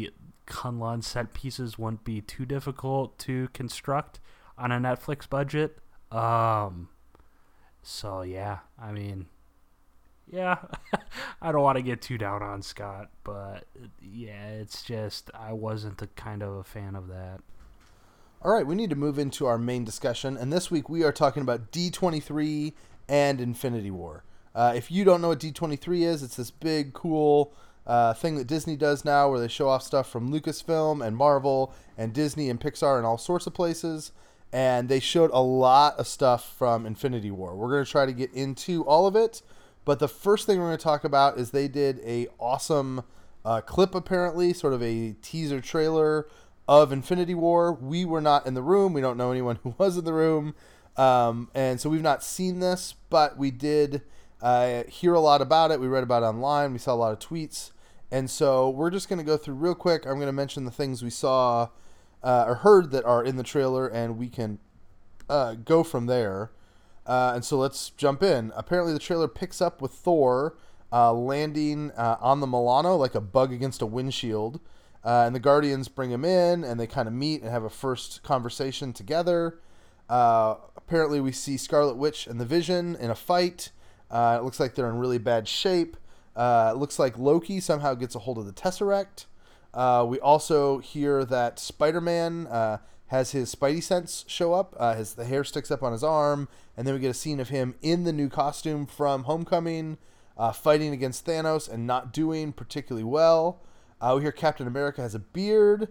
[0.48, 4.20] Kunlun set pieces wouldn't be too difficult to construct
[4.58, 5.78] on a Netflix budget.
[6.12, 6.90] Um,
[7.82, 9.28] so yeah, I mean,
[10.32, 10.58] yeah,
[11.42, 13.66] I don't want to get too down on Scott, but
[14.02, 17.42] yeah, it's just I wasn't the kind of a fan of that.
[18.42, 21.14] All right, we need to move into our main discussion, and this week we are
[21.14, 22.74] talking about D23
[23.08, 24.24] and Infinity War.
[24.54, 27.54] Uh, if you don't know what D23 is, it's this big, cool
[27.86, 31.74] uh, thing that Disney does now, where they show off stuff from Lucasfilm and Marvel
[31.98, 34.12] and Disney and Pixar and all sorts of places.
[34.52, 37.56] And they showed a lot of stuff from Infinity War.
[37.56, 39.42] We're going to try to get into all of it,
[39.84, 43.04] but the first thing we're going to talk about is they did a awesome
[43.44, 46.28] uh, clip, apparently, sort of a teaser trailer
[46.68, 47.74] of Infinity War.
[47.74, 48.94] We were not in the room.
[48.94, 50.56] We don't know anyone who was in the room.
[50.96, 54.04] Um, and so we've not seen this, but we did
[54.42, 55.80] uh, hear a lot about it.
[55.80, 56.74] We read about it online.
[56.74, 57.72] We saw a lot of tweets.
[58.14, 60.06] And so we're just going to go through real quick.
[60.06, 61.70] I'm going to mention the things we saw
[62.24, 64.60] uh, or heard that are in the trailer, and we can
[65.28, 66.52] uh, go from there.
[67.08, 68.54] Uh, and so let's jump in.
[68.56, 70.56] Apparently, the trailer picks up with Thor
[70.92, 74.60] uh, landing uh, on the Milano like a bug against a windshield.
[75.04, 77.70] Uh, and the Guardians bring him in, and they kind of meet and have a
[77.70, 79.58] first conversation together.
[80.08, 83.72] apparently, we see Scarlet Witch and the Vision in a fight.
[84.12, 85.98] it looks like they're in really bad shape.
[86.36, 89.26] Uh, it looks like Loki somehow gets a hold of the Tesseract.
[89.74, 92.78] Uh, we also hear that Spider Man uh,
[93.08, 94.76] has his Spidey sense show up.
[94.80, 97.40] Uh, his the hair sticks up on his arm, and then we get a scene
[97.40, 99.98] of him in the new costume from Homecoming,
[100.38, 103.62] uh, fighting against Thanos and not doing particularly well.
[104.02, 105.88] We hear Captain America has a beard.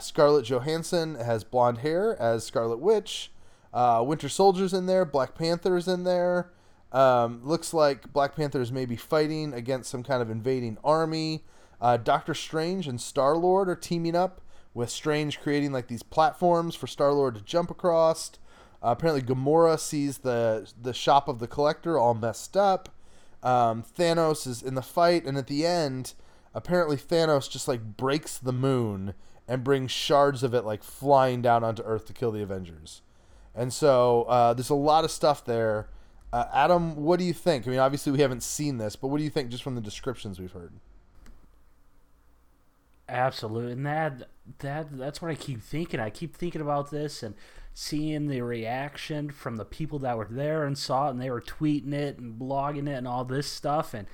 [0.00, 3.32] Scarlett Johansson has blonde hair as Scarlet Witch.
[3.72, 5.06] Winter Soldier's in there.
[5.06, 6.50] Black Panther's in there.
[6.92, 11.44] Um, looks like Black Panther is maybe fighting against some kind of invading army.
[11.80, 14.40] Uh, Doctor Strange and Star Lord are teaming up,
[14.72, 18.32] with Strange creating like these platforms for Star Lord to jump across.
[18.82, 22.90] Uh, apparently, Gamora sees the the shop of the Collector all messed up.
[23.42, 26.14] Um, Thanos is in the fight, and at the end,
[26.54, 29.14] apparently Thanos just like breaks the moon
[29.48, 33.02] and brings shards of it like flying down onto Earth to kill the Avengers.
[33.54, 35.88] And so uh, there's a lot of stuff there
[36.32, 37.66] uh, Adam, what do you think?
[37.66, 39.80] I mean, obviously we haven't seen this, but what do you think just from the
[39.80, 40.72] descriptions we've heard?
[43.08, 46.00] Absolutely, and that that that's what I keep thinking.
[46.00, 47.34] I keep thinking about this and
[47.72, 51.40] seeing the reaction from the people that were there and saw it, and they were
[51.40, 53.94] tweeting it and blogging it and all this stuff.
[53.94, 54.08] And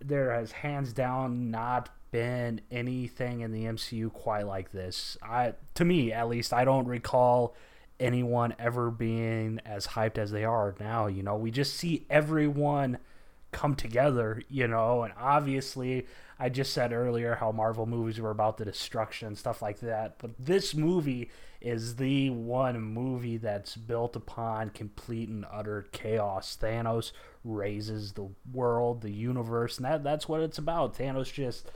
[0.00, 5.16] there has hands down not been anything in the MCU quite like this.
[5.22, 7.54] I, to me at least, I don't recall
[8.00, 11.06] anyone ever being as hyped as they are now.
[11.06, 12.98] You know, we just see everyone
[13.50, 16.06] come together, you know, and obviously
[16.38, 20.16] I just said earlier how Marvel movies were about the destruction and stuff like that,
[20.18, 21.30] but this movie
[21.60, 26.56] is the one movie that's built upon complete and utter chaos.
[26.60, 27.10] Thanos
[27.42, 30.96] razes the world, the universe, and that that's what it's about.
[30.96, 31.68] Thanos just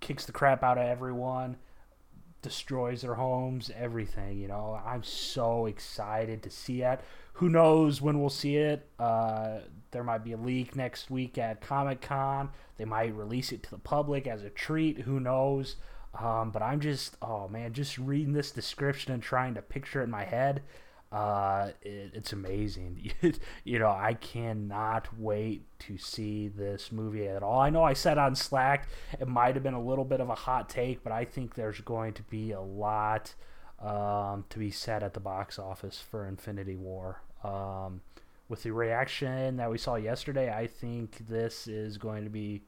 [0.00, 1.56] kicks the crap out of everyone,
[2.42, 4.80] destroys their homes, everything, you know.
[4.84, 7.00] I'm so excited to see it.
[7.34, 8.88] Who knows when we'll see it?
[8.98, 9.60] Uh,
[9.90, 12.50] there might be a leak next week at Comic Con.
[12.76, 15.00] They might release it to the public as a treat.
[15.00, 15.76] Who knows?
[16.18, 20.04] Um, but I'm just, oh man, just reading this description and trying to picture it
[20.04, 20.62] in my head.
[21.10, 23.10] Uh, it, it's amazing.
[23.64, 27.60] you know, I cannot wait to see this movie at all.
[27.60, 28.88] I know I said on Slack
[29.18, 31.80] it might have been a little bit of a hot take, but I think there's
[31.80, 33.34] going to be a lot
[33.80, 37.22] um, to be said at the box office for Infinity War.
[37.42, 38.02] Um,
[38.48, 42.62] with the reaction that we saw yesterday, I think this is going to be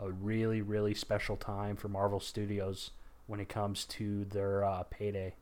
[0.00, 2.90] a really, really special time for Marvel Studios
[3.26, 5.34] when it comes to their uh, payday.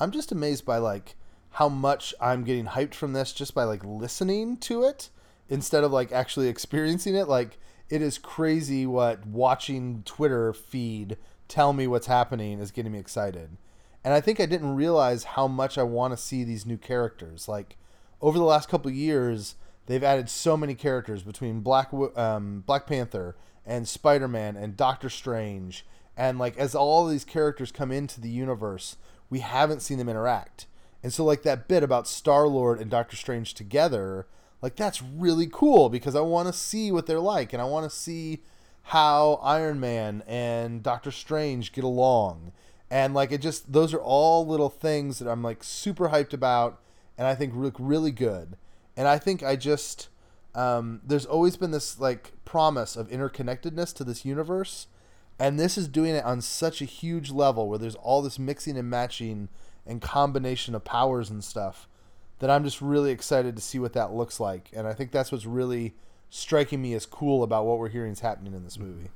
[0.00, 1.16] I'm just amazed by like
[1.50, 5.10] how much I'm getting hyped from this just by like listening to it
[5.48, 7.28] instead of like actually experiencing it.
[7.28, 11.16] Like it is crazy what watching Twitter feed
[11.48, 13.56] tell me what's happening is getting me excited.
[14.04, 17.48] And I think I didn't realize how much I want to see these new characters.
[17.48, 17.76] Like
[18.20, 23.36] over the last couple years, they've added so many characters between Black um, Black Panther
[23.66, 25.84] and Spider Man and Doctor Strange,
[26.16, 28.96] and like as all these characters come into the universe,
[29.30, 30.66] we haven't seen them interact.
[31.02, 34.26] And so like that bit about Star Lord and Doctor Strange together,
[34.60, 37.88] like that's really cool because I want to see what they're like and I want
[37.88, 38.40] to see
[38.84, 42.52] how Iron Man and Doctor Strange get along.
[42.90, 46.80] And like it just those are all little things that I'm like super hyped about
[47.16, 48.56] and I think look really good.
[48.96, 50.08] And I think I just
[50.54, 54.88] um, there's always been this like promise of interconnectedness to this universe,
[55.38, 58.76] and this is doing it on such a huge level where there's all this mixing
[58.76, 59.48] and matching
[59.86, 61.88] and combination of powers and stuff
[62.40, 64.70] that I'm just really excited to see what that looks like.
[64.72, 65.94] And I think that's what's really
[66.30, 68.90] striking me as cool about what we're hearing is happening in this mm-hmm.
[68.90, 69.10] movie.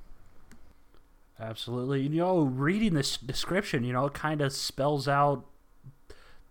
[1.38, 2.02] Absolutely.
[2.02, 5.44] You know, reading this description, you know, it kind of spells out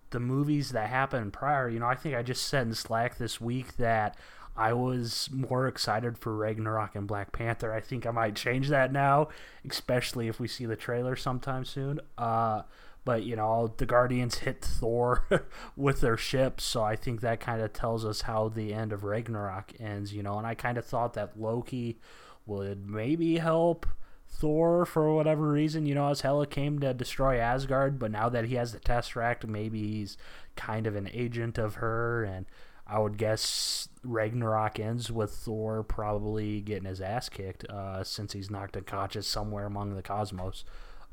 [0.10, 1.70] the movies that happened prior.
[1.70, 4.18] You know, I think I just said in Slack this week that
[4.56, 7.74] I was more excited for Ragnarok and Black Panther.
[7.74, 9.30] I think I might change that now,
[9.68, 12.00] especially if we see the trailer sometime soon.
[12.18, 12.64] Uh,
[13.04, 15.26] but you know, the Guardians hit Thor
[15.76, 19.04] with their ships, so I think that kind of tells us how the end of
[19.04, 20.14] Ragnarok ends.
[20.14, 22.00] You know, and I kind of thought that Loki
[22.46, 23.88] would maybe help
[24.28, 28.46] Thor for whatever reason, you know, as Hela came to destroy Asgard, but now that
[28.46, 30.18] he has the Tesseract, maybe he's
[30.56, 32.46] kind of an agent of her, and
[32.92, 38.52] I would guess Ragnarok ends with Thor probably getting his ass kicked uh, since he's
[38.52, 40.66] knocked unconscious somewhere among the cosmos.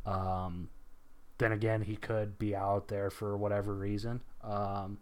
[0.05, 0.71] Um,
[1.39, 4.23] then again, he could be out there for whatever reason.
[4.43, 4.99] Um,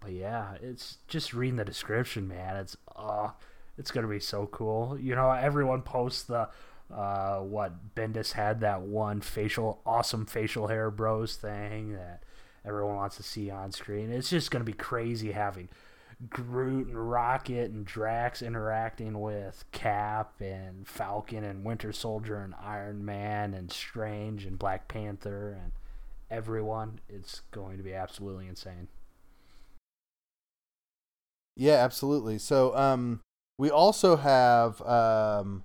[0.00, 2.56] but yeah, it's just reading the description, man.
[2.56, 3.30] It's uh,
[3.76, 4.96] it's gonna be so cool.
[5.00, 6.48] You know, everyone posts the
[6.94, 12.22] uh, what Bendis had that one facial, awesome facial hair bros thing that
[12.64, 14.12] everyone wants to see on screen.
[14.12, 15.68] It's just to be crazy having
[16.28, 23.04] Groot and Rocket and Drax interacting with Cap and Falcon and Winter Soldier and Iron
[23.04, 25.72] Man and Strange and Black Panther and
[26.30, 27.00] everyone.
[27.08, 28.88] It's going to be absolutely insane.
[31.56, 32.38] Yeah, absolutely.
[32.38, 33.20] So, um,
[33.58, 35.64] we also have um,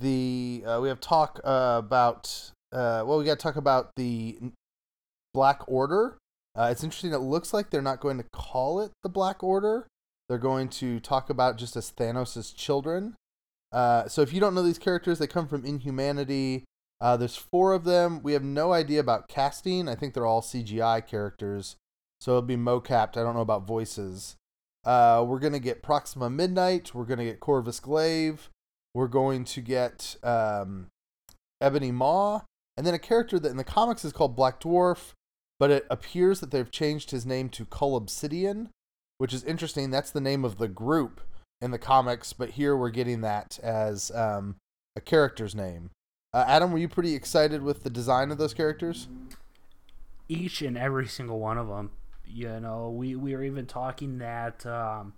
[0.00, 4.38] the uh, we have talk uh, about uh, well, we got to talk about the
[5.32, 6.16] Black Order.
[6.58, 7.12] Uh, it's interesting.
[7.12, 9.86] It looks like they're not going to call it the Black Order.
[10.28, 13.14] They're going to talk about just as Thanos' children.
[13.70, 16.64] Uh, so if you don't know these characters, they come from Inhumanity.
[17.00, 18.20] Uh, there's four of them.
[18.22, 19.88] We have no idea about casting.
[19.88, 21.76] I think they're all CGI characters,
[22.20, 23.16] so it'll be mo-capped.
[23.16, 24.34] I don't know about voices.
[24.84, 26.92] we're gonna get Proxima Midnight.
[26.92, 28.50] We're gonna get Corvus Glaive.
[28.94, 30.88] We're going to get um,
[31.60, 32.40] Ebony Maw,
[32.76, 35.12] and then a character that in the comics is called Black Dwarf,
[35.58, 38.70] but it appears that they've changed his name to Cull Obsidian,
[39.18, 39.90] which is interesting.
[39.90, 41.20] That's the name of the group
[41.60, 44.56] in the comics, but here we're getting that as um,
[44.94, 45.90] a character's name.
[46.32, 49.08] Uh, Adam, were you pretty excited with the design of those characters?
[50.28, 51.90] Each and every single one of them.
[52.26, 55.14] You know, we, we were even talking that um,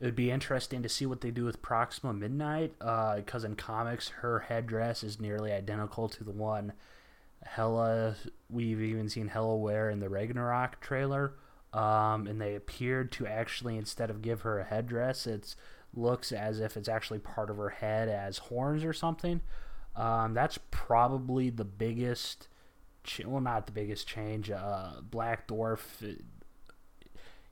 [0.00, 3.54] it would be interesting to see what they do with Proxima Midnight, because uh, in
[3.54, 6.72] comics her headdress is nearly identical to the one
[7.44, 8.16] Hela
[8.50, 11.34] we've even seen Hela wear in the Ragnarok trailer.
[11.72, 15.54] Um, and they appeared to actually, instead of give her a headdress, it
[15.92, 19.42] looks as if it's actually part of her head as horns or something.
[19.94, 22.48] Um, that's probably the biggest,
[23.04, 24.50] ch- well, not the biggest change.
[24.50, 26.20] Uh, Black Dwarf,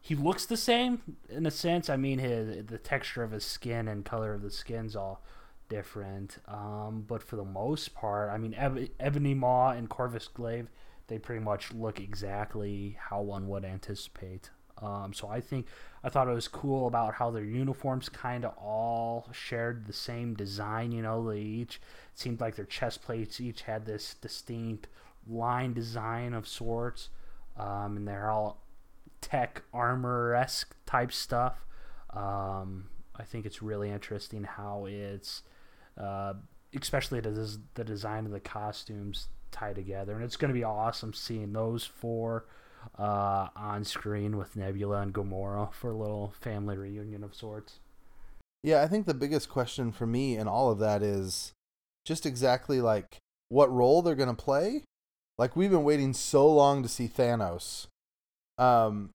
[0.00, 1.90] he looks the same in a sense.
[1.90, 5.22] I mean, his the texture of his skin and color of the skin's all
[5.68, 6.38] different.
[6.48, 10.68] Um, but for the most part, I mean, Eb- Ebony Maw and Corvus Glaive
[11.08, 14.50] they pretty much look exactly how one would anticipate.
[14.82, 15.66] Um, so I think
[16.04, 20.34] I thought it was cool about how their uniforms kind of all shared the same
[20.34, 20.92] design.
[20.92, 21.80] You know, they each
[22.14, 24.88] seemed like their chest plates each had this distinct
[25.26, 27.08] line design of sorts,
[27.56, 28.62] um, and they're all
[29.20, 31.64] tech armor esque type stuff.
[32.10, 35.42] Um, I think it's really interesting how it's,
[35.98, 36.34] uh,
[36.78, 41.12] especially the, the design of the costumes tie together, and it's going to be awesome
[41.12, 42.46] seeing those four
[42.98, 47.80] uh, on screen with Nebula and Gamora for a little family reunion of sorts.
[48.62, 51.52] Yeah, I think the biggest question for me in all of that is
[52.04, 53.18] just exactly like
[53.48, 54.82] what role they're going to play.
[55.38, 57.86] Like we've been waiting so long to see Thanos.
[58.58, 59.10] Um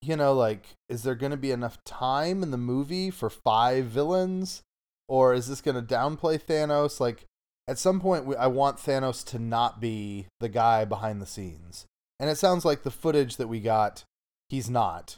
[0.00, 3.86] you know, like is there going to be enough time in the movie for five
[3.86, 4.62] villains
[5.08, 7.00] or is this going to downplay Thanos?
[7.00, 7.24] Like
[7.66, 11.86] at some point we, I want Thanos to not be the guy behind the scenes.
[12.20, 14.04] And it sounds like the footage that we got,
[14.48, 15.16] he's not.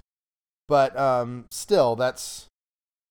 [0.68, 2.46] But um, still, that's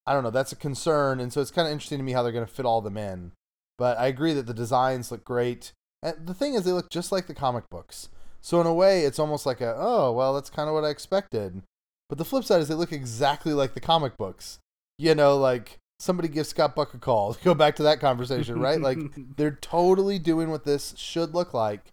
[0.07, 2.21] I don't know, that's a concern, and so it's kind of interesting to me how
[2.21, 3.32] they're going to fit all them in.
[3.78, 5.73] But I agree that the designs look great.
[6.03, 8.09] And the thing is, they look just like the comic books.
[8.41, 10.89] So in a way, it's almost like a oh well, that's kind of what I
[10.89, 11.63] expected.
[12.07, 14.59] But the flip side is they look exactly like the comic books.
[14.99, 17.35] You know, like somebody give Scott Buck a call.
[17.43, 18.79] Go back to that conversation, right?
[18.79, 18.97] like
[19.37, 21.91] they're totally doing what this should look like,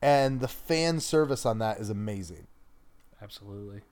[0.00, 2.46] and the fan service on that is amazing.
[3.20, 3.82] Absolutely.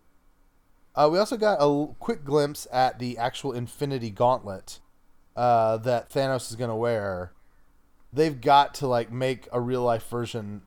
[0.95, 4.81] Uh, we also got a quick glimpse at the actual Infinity Gauntlet
[5.37, 7.33] uh, that Thanos is going to wear.
[8.13, 10.63] They've got to like make a real life version.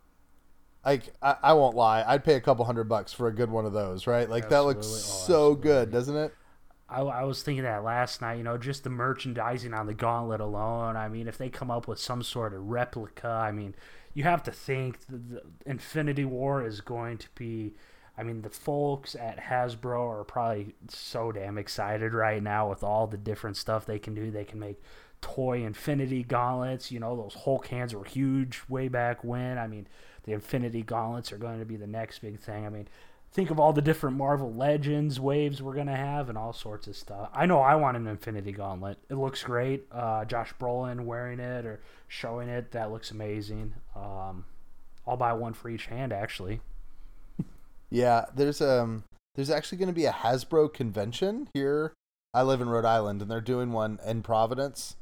[0.86, 3.66] Like I, I won't lie, I'd pay a couple hundred bucks for a good one
[3.66, 4.30] of those, right?
[4.30, 4.74] Like Absolutely.
[4.74, 6.34] that looks Oh, so good, doesn't it?
[6.94, 10.42] I, I was thinking that last night, you know, just the merchandising on the gauntlet
[10.42, 10.96] alone.
[10.96, 13.76] I mean, if they come up with some sort of replica, I mean,
[14.14, 17.74] you have to think the, the Infinity War is going to be.
[18.16, 23.08] I mean, the folks at Hasbro are probably so damn excited right now with all
[23.08, 24.30] the different stuff they can do.
[24.30, 24.84] They can make
[25.20, 26.92] toy Infinity Gauntlets.
[26.92, 29.58] You know, those Hulk hands were huge way back when.
[29.58, 29.88] I mean,
[30.26, 32.68] the Infinity Gauntlets are going to be the next big thing.
[32.68, 32.88] I mean,
[33.34, 36.96] think of all the different Marvel Legends waves we're gonna have and all sorts of
[36.96, 37.30] stuff.
[37.34, 39.00] I know I want an Infinity Gauntlet.
[39.10, 39.86] It looks great.
[39.92, 43.74] Uh, Josh Brolin wearing it or showing it that looks amazing.
[43.96, 44.46] Um,
[45.08, 46.62] I'll buy one for each hand actually.
[47.90, 49.04] Yeah, there's um
[49.36, 51.94] there's actually going to be a Hasbro convention here.
[52.34, 54.96] I live in Rhode Island and they're doing one in Providence.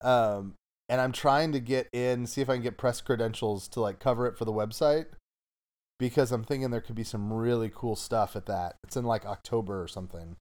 [0.00, 0.54] Um
[0.88, 4.00] and I'm trying to get in see if I can get press credentials to like
[4.00, 5.06] cover it for the website
[5.98, 8.76] because I'm thinking there could be some really cool stuff at that.
[8.84, 10.36] It's in like October or something.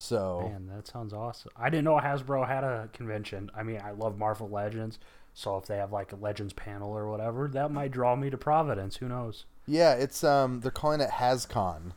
[0.00, 1.52] So, Man, that sounds awesome.
[1.56, 3.50] I didn't know Hasbro had a convention.
[3.54, 4.98] I mean, I love Marvel Legends,
[5.34, 8.38] so if they have like a Legends panel or whatever, that might draw me to
[8.38, 8.96] Providence.
[8.96, 9.44] Who knows?
[9.66, 11.92] yeah, it's um they're calling it HasCon.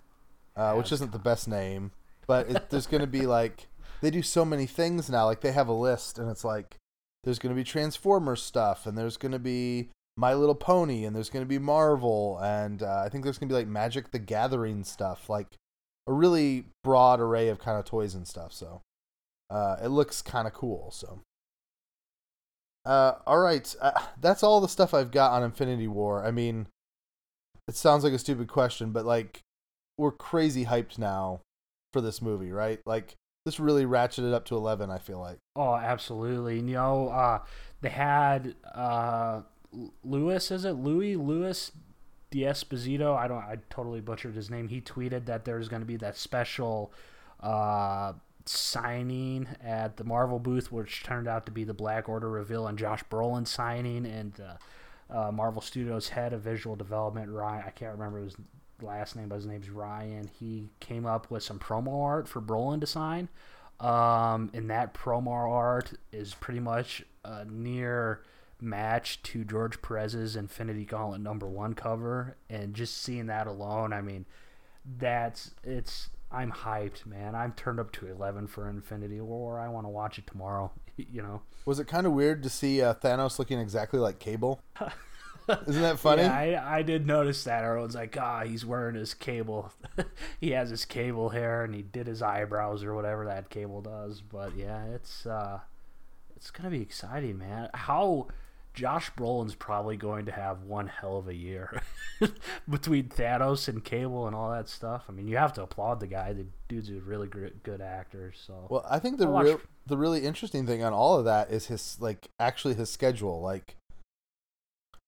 [0.55, 1.91] Uh, which isn't the best name,
[2.27, 3.67] but it, there's going to be like
[4.01, 5.25] they do so many things now.
[5.25, 6.75] Like they have a list, and it's like
[7.23, 11.15] there's going to be Transformers stuff, and there's going to be My Little Pony, and
[11.15, 14.11] there's going to be Marvel, and uh, I think there's going to be like Magic
[14.11, 15.47] the Gathering stuff, like
[16.07, 18.53] a really broad array of kind of toys and stuff.
[18.53, 18.81] So
[19.49, 20.91] uh, it looks kind of cool.
[20.91, 21.21] So.
[22.85, 26.25] Uh, all right, uh, that's all the stuff I've got on Infinity War.
[26.25, 26.67] I mean,
[27.65, 29.39] it sounds like a stupid question, but like,
[29.97, 31.39] we're crazy hyped now
[31.93, 32.81] for this movie, right?
[32.85, 33.13] Like,
[33.45, 34.91] this really ratcheted up to eleven.
[34.91, 35.37] I feel like.
[35.55, 36.57] Oh, absolutely.
[36.57, 37.39] You know, uh,
[37.79, 39.43] they had uh,
[40.03, 41.71] Lewis, is it Louis Lewis
[42.31, 43.15] D'Esposito?
[43.15, 43.37] I don't.
[43.37, 44.67] I totally butchered his name.
[44.67, 46.91] He tweeted that there's going to be that special
[47.39, 48.13] uh,
[48.45, 52.77] signing at the Marvel booth, which turned out to be the Black Order reveal and
[52.77, 54.57] Josh Brolin signing, and uh,
[55.13, 57.63] uh, Marvel Studios head of visual development Ryan.
[57.65, 58.35] I can't remember his
[58.81, 60.29] last name, but his name's Ryan.
[60.39, 63.29] He came up with some promo art for Brolin to sign.
[63.79, 68.21] Um, and that promo art is pretty much a near
[68.63, 72.37] match to George Perez's Infinity Gauntlet number one cover.
[72.49, 74.25] And just seeing that alone, I mean,
[74.85, 76.09] that's it's.
[76.31, 77.35] I'm hyped, man.
[77.35, 79.59] I'm turned up to 11 for Infinity War.
[79.59, 80.71] I want to watch it tomorrow.
[80.95, 84.61] You know, Was it kind of weird to see uh, Thanos looking exactly like Cable?
[85.67, 86.21] Isn't that funny?
[86.21, 87.63] Yeah, I, I did notice that.
[87.63, 89.73] Everyone's like, ah, he's wearing his cable.
[90.39, 94.21] he has his cable hair, and he did his eyebrows or whatever that cable does.
[94.21, 95.59] But yeah, it's uh,
[96.35, 97.69] it's gonna be exciting, man.
[97.73, 98.27] How
[98.73, 101.81] Josh Brolin's probably going to have one hell of a year
[102.69, 105.03] between Thanos and Cable and all that stuff.
[105.07, 106.33] I mean, you have to applaud the guy.
[106.33, 108.33] The dude's a really good, good actor.
[108.35, 111.51] So Well, I think the watch- real, the really interesting thing on all of that
[111.51, 113.41] is his like actually his schedule.
[113.41, 113.75] Like,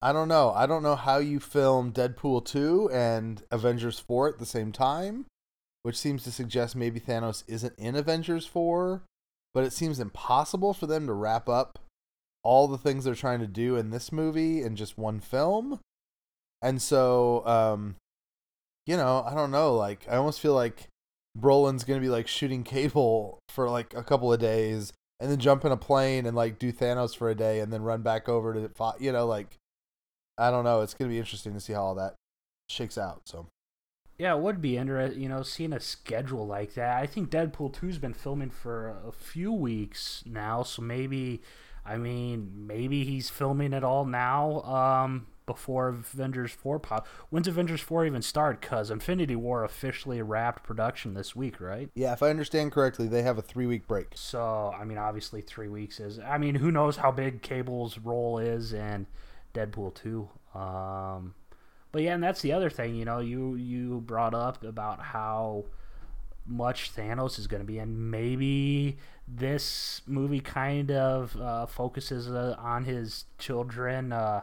[0.01, 0.51] I don't know.
[0.51, 5.26] I don't know how you film Deadpool two and Avengers four at the same time,
[5.82, 9.01] which seems to suggest maybe Thanos isn't in Avengers four,
[9.55, 11.80] but it seems impossible for them to wrap up
[12.45, 15.79] all the things they're trying to do in this movie in just one film.
[16.61, 17.95] And so, um,
[18.85, 19.75] you know, I don't know.
[19.75, 20.87] Like, I almost feel like
[21.37, 25.65] Brolin's gonna be like shooting Cable for like a couple of days, and then jump
[25.65, 28.53] in a plane and like do Thanos for a day, and then run back over
[28.53, 29.57] to, Fo- you know, like,
[30.37, 30.81] I don't know.
[30.81, 32.13] It's gonna be interesting to see how all that
[32.69, 33.21] shakes out.
[33.25, 33.47] So,
[34.17, 36.97] Yeah, it would be interesting, you know, seeing a schedule like that.
[37.01, 41.41] I think Deadpool 2's been filming for a few weeks now, so maybe,
[41.86, 47.07] I mean, maybe he's filming it all now um, before Avengers 4 pop.
[47.29, 48.59] When's Avengers 4 even start?
[48.59, 51.89] Because Infinity War officially wrapped production this week, right?
[51.93, 54.07] yeah, if I understand correctly, they have a three week break.
[54.15, 56.19] So, I mean, obviously, three weeks is.
[56.19, 59.05] I mean, who knows how big Cable's role is in
[59.53, 60.27] Deadpool 2.
[60.55, 61.36] Um,
[61.91, 65.65] but yeah, and that's the other thing, you know, you you brought up about how
[66.45, 68.97] much Thanos is going to be, and maybe
[69.28, 74.41] this movie kind of uh, focuses uh, on his children uh,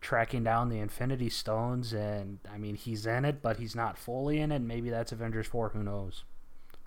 [0.00, 4.38] tracking down the Infinity Stones, and I mean, he's in it, but he's not fully
[4.38, 4.60] in it.
[4.60, 5.70] Maybe that's Avengers four.
[5.70, 6.24] Who knows?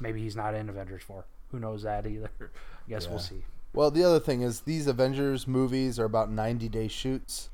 [0.02, 1.26] Maybe he's not in Avengers four.
[1.52, 2.30] Who knows that either?
[2.42, 3.10] I guess Yeah.
[3.12, 3.44] we'll see.
[3.74, 7.50] Well, the other thing is these Avengers movies are about 90 day shoots.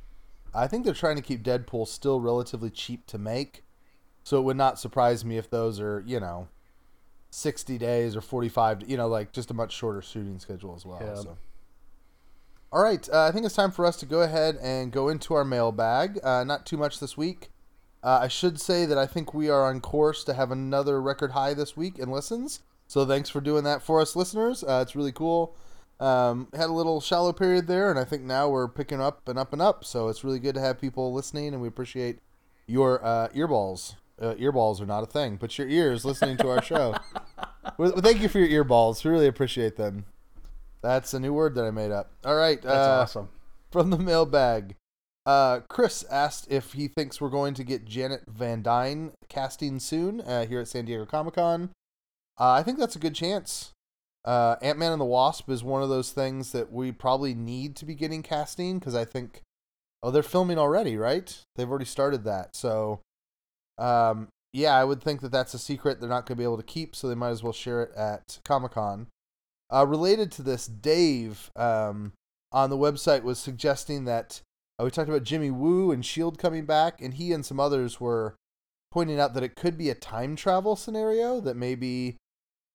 [0.53, 3.63] I think they're trying to keep Deadpool still relatively cheap to make.
[4.23, 6.47] So it would not surprise me if those are, you know,
[7.31, 10.99] 60 days or 45, you know, like just a much shorter shooting schedule as well.
[11.01, 11.15] Yeah.
[11.15, 11.37] So.
[12.73, 15.33] All right, uh, I think it's time for us to go ahead and go into
[15.33, 16.19] our mailbag.
[16.23, 17.49] Uh, not too much this week.
[18.03, 21.31] Uh, I should say that I think we are on course to have another record
[21.31, 22.61] high this week in listens.
[22.87, 24.63] So thanks for doing that for us, listeners.
[24.63, 25.55] Uh, it's really cool.
[25.99, 29.37] Um, had a little shallow period there, and I think now we're picking up and
[29.37, 29.85] up and up.
[29.85, 32.19] So it's really good to have people listening, and we appreciate
[32.65, 33.95] your uh, earballs.
[34.19, 36.95] Uh, earballs are not a thing, but your ears listening to our show.
[37.77, 39.03] well, thank you for your earballs.
[39.03, 40.05] We really appreciate them.
[40.81, 42.11] That's a new word that I made up.
[42.25, 42.61] All right.
[42.61, 43.29] That's uh, awesome.
[43.71, 44.75] from the mailbag.
[45.25, 50.21] Uh, Chris asked if he thinks we're going to get Janet Van Dyne casting soon
[50.21, 51.69] uh, here at San Diego Comic Con.
[52.39, 53.71] Uh, I think that's a good chance.
[54.25, 57.75] Uh, Ant Man and the Wasp is one of those things that we probably need
[57.75, 59.41] to be getting casting because I think,
[60.01, 61.39] oh, they're filming already, right?
[61.55, 62.55] They've already started that.
[62.55, 63.01] So,
[63.77, 66.57] um, yeah, I would think that that's a secret they're not going to be able
[66.57, 69.07] to keep, so they might as well share it at Comic Con.
[69.73, 72.11] Uh, related to this, Dave um,
[72.51, 74.41] on the website was suggesting that
[74.77, 78.01] uh, we talked about Jimmy Woo and Shield coming back, and he and some others
[78.01, 78.35] were
[78.91, 81.39] pointing out that it could be a time travel scenario.
[81.39, 82.17] That maybe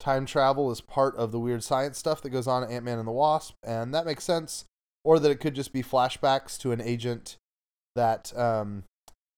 [0.01, 2.99] time travel is part of the weird science stuff that goes on in Ant Man
[2.99, 4.65] and the Wasp, and that makes sense.
[5.05, 7.37] Or that it could just be flashbacks to an agent
[7.95, 8.85] that um,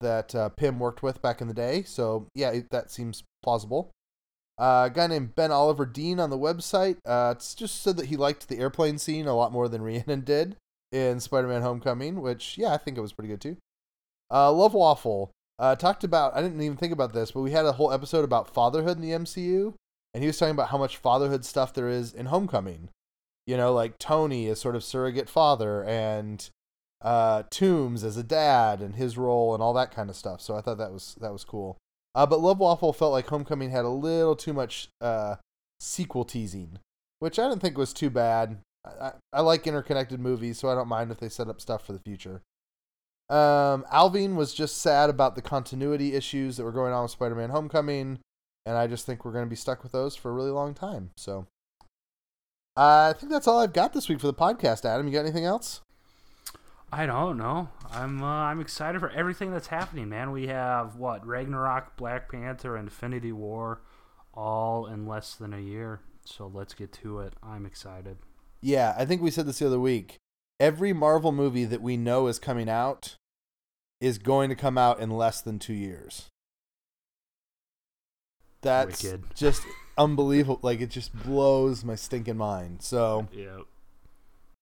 [0.01, 1.83] that uh, Pym worked with back in the day.
[1.85, 3.91] So yeah, that seems plausible.
[4.59, 8.17] Uh, a guy named Ben Oliver Dean on the website uh, just said that he
[8.17, 10.57] liked the airplane scene a lot more than Rhiannon did
[10.91, 13.57] in Spider-Man: Homecoming, which yeah, I think it was pretty good too.
[14.31, 16.35] Uh, Love Waffle uh, talked about.
[16.35, 19.03] I didn't even think about this, but we had a whole episode about fatherhood in
[19.03, 19.75] the MCU,
[20.13, 22.89] and he was talking about how much fatherhood stuff there is in Homecoming.
[23.47, 26.49] You know, like Tony is sort of surrogate father, and
[27.03, 30.41] uh, Toombs as a dad, and his role, and all that kind of stuff.
[30.41, 31.79] So I thought that was that was cool.
[32.15, 35.37] Uh, but Love Waffle felt like Homecoming had a little too much uh,
[35.79, 36.79] sequel teasing,
[37.21, 38.59] which I didn't think was too bad.
[38.85, 41.87] I, I, I like interconnected movies, so I don't mind if they set up stuff
[41.87, 42.43] for the future.
[43.31, 47.51] Um, Alvin was just sad about the continuity issues that were going on with Spider-Man:
[47.51, 48.19] Homecoming,
[48.65, 50.75] and I just think we're going to be stuck with those for a really long
[50.75, 51.11] time.
[51.17, 51.47] So,
[52.77, 54.85] uh, I think that's all I've got this week for the podcast.
[54.85, 55.83] Adam, you got anything else?
[56.93, 57.69] I don't know.
[57.91, 60.31] I'm uh, I'm excited for everything that's happening, man.
[60.31, 63.83] We have what Ragnarok, Black Panther, Infinity War,
[64.33, 66.01] all in less than a year.
[66.25, 67.35] So let's get to it.
[67.43, 68.19] I'm excited.
[68.61, 70.17] Yeah, I think we said this the other week.
[70.59, 73.17] Every Marvel movie that we know is coming out
[74.01, 76.27] is going to come out in less than two years.
[78.63, 79.25] That's Wicked.
[79.35, 79.63] just
[79.97, 80.59] unbelievable.
[80.63, 82.83] Like it just blows my stinking mind.
[82.83, 83.61] So, Yeah.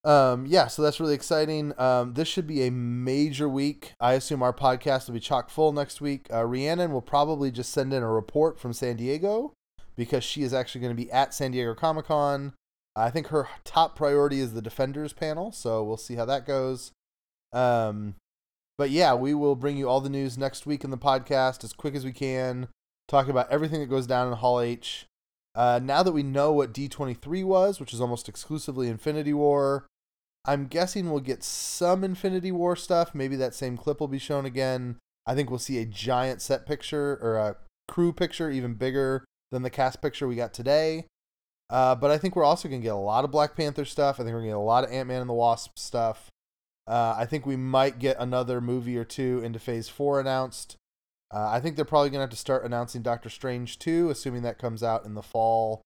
[0.06, 1.72] Um, yeah, so that's really exciting.
[1.80, 3.94] Um, this should be a major week.
[4.00, 6.28] I assume our podcast will be chock full next week.
[6.32, 9.52] Uh, Rhiannon will probably just send in a report from San Diego
[9.96, 12.52] because she is actually going to be at San Diego Comic Con.
[12.94, 16.92] I think her top priority is the Defenders panel, so we'll see how that goes.
[17.52, 18.14] Um,
[18.78, 21.72] but yeah, we will bring you all the news next week in the podcast as
[21.72, 22.68] quick as we can,
[23.08, 25.06] talk about everything that goes down in Hall H.
[25.56, 29.86] Uh, now that we know what D23 was, which is almost exclusively Infinity War,
[30.46, 33.14] I'm guessing we'll get some Infinity War stuff.
[33.14, 34.96] Maybe that same clip will be shown again.
[35.26, 37.56] I think we'll see a giant set picture or a
[37.88, 41.06] crew picture, even bigger than the cast picture we got today.
[41.68, 44.16] Uh, but I think we're also going to get a lot of Black Panther stuff.
[44.16, 46.30] I think we're going to get a lot of Ant Man and the Wasp stuff.
[46.86, 50.76] Uh, I think we might get another movie or two into Phase 4 announced.
[51.34, 54.42] Uh, I think they're probably going to have to start announcing Doctor Strange 2, assuming
[54.42, 55.82] that comes out in the fall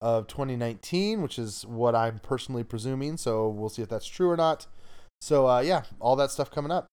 [0.00, 3.16] of 2019, which is what I'm personally presuming.
[3.16, 4.66] So we'll see if that's true or not.
[5.20, 6.86] So, uh, yeah, all that stuff coming up.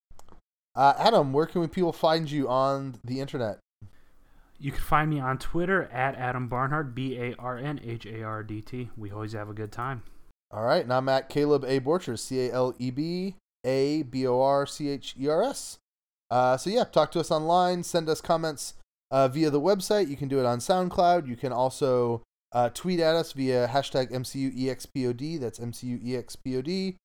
[0.75, 3.59] Uh, Adam, where can we, people find you on the internet?
[4.59, 8.23] You can find me on Twitter at Adam Barnhardt, B A R N H A
[8.23, 8.89] R D T.
[8.97, 10.03] We always have a good time.
[10.49, 11.79] All right, and I'm at Caleb A.
[11.79, 13.35] Borchers, C A L E B
[13.65, 15.77] A B O R C H E R S.
[16.31, 17.83] Uh, so yeah, talk to us online.
[17.83, 18.73] Send us comments
[19.11, 20.09] uh, via the website.
[20.09, 21.27] You can do it on SoundCloud.
[21.27, 25.39] You can also uh, tweet at us via hashtag MCUEXPOD.
[25.39, 26.95] That's MCUEXPOD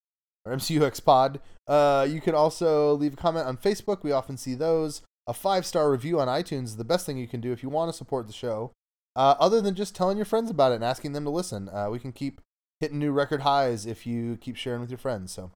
[0.44, 1.38] or MCUXPod.
[1.66, 4.02] Uh, you can also leave a comment on Facebook.
[4.02, 5.02] We often see those.
[5.26, 7.68] A five star review on iTunes is the best thing you can do if you
[7.68, 8.72] want to support the show.
[9.14, 11.88] Uh, other than just telling your friends about it and asking them to listen, uh,
[11.90, 12.40] we can keep
[12.80, 15.32] hitting new record highs if you keep sharing with your friends.
[15.32, 15.50] So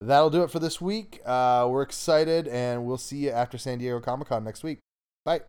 [0.00, 1.20] that'll do it for this week.
[1.24, 4.78] Uh, we're excited, and we'll see you after San Diego Comic Con next week.
[5.24, 5.42] Bye.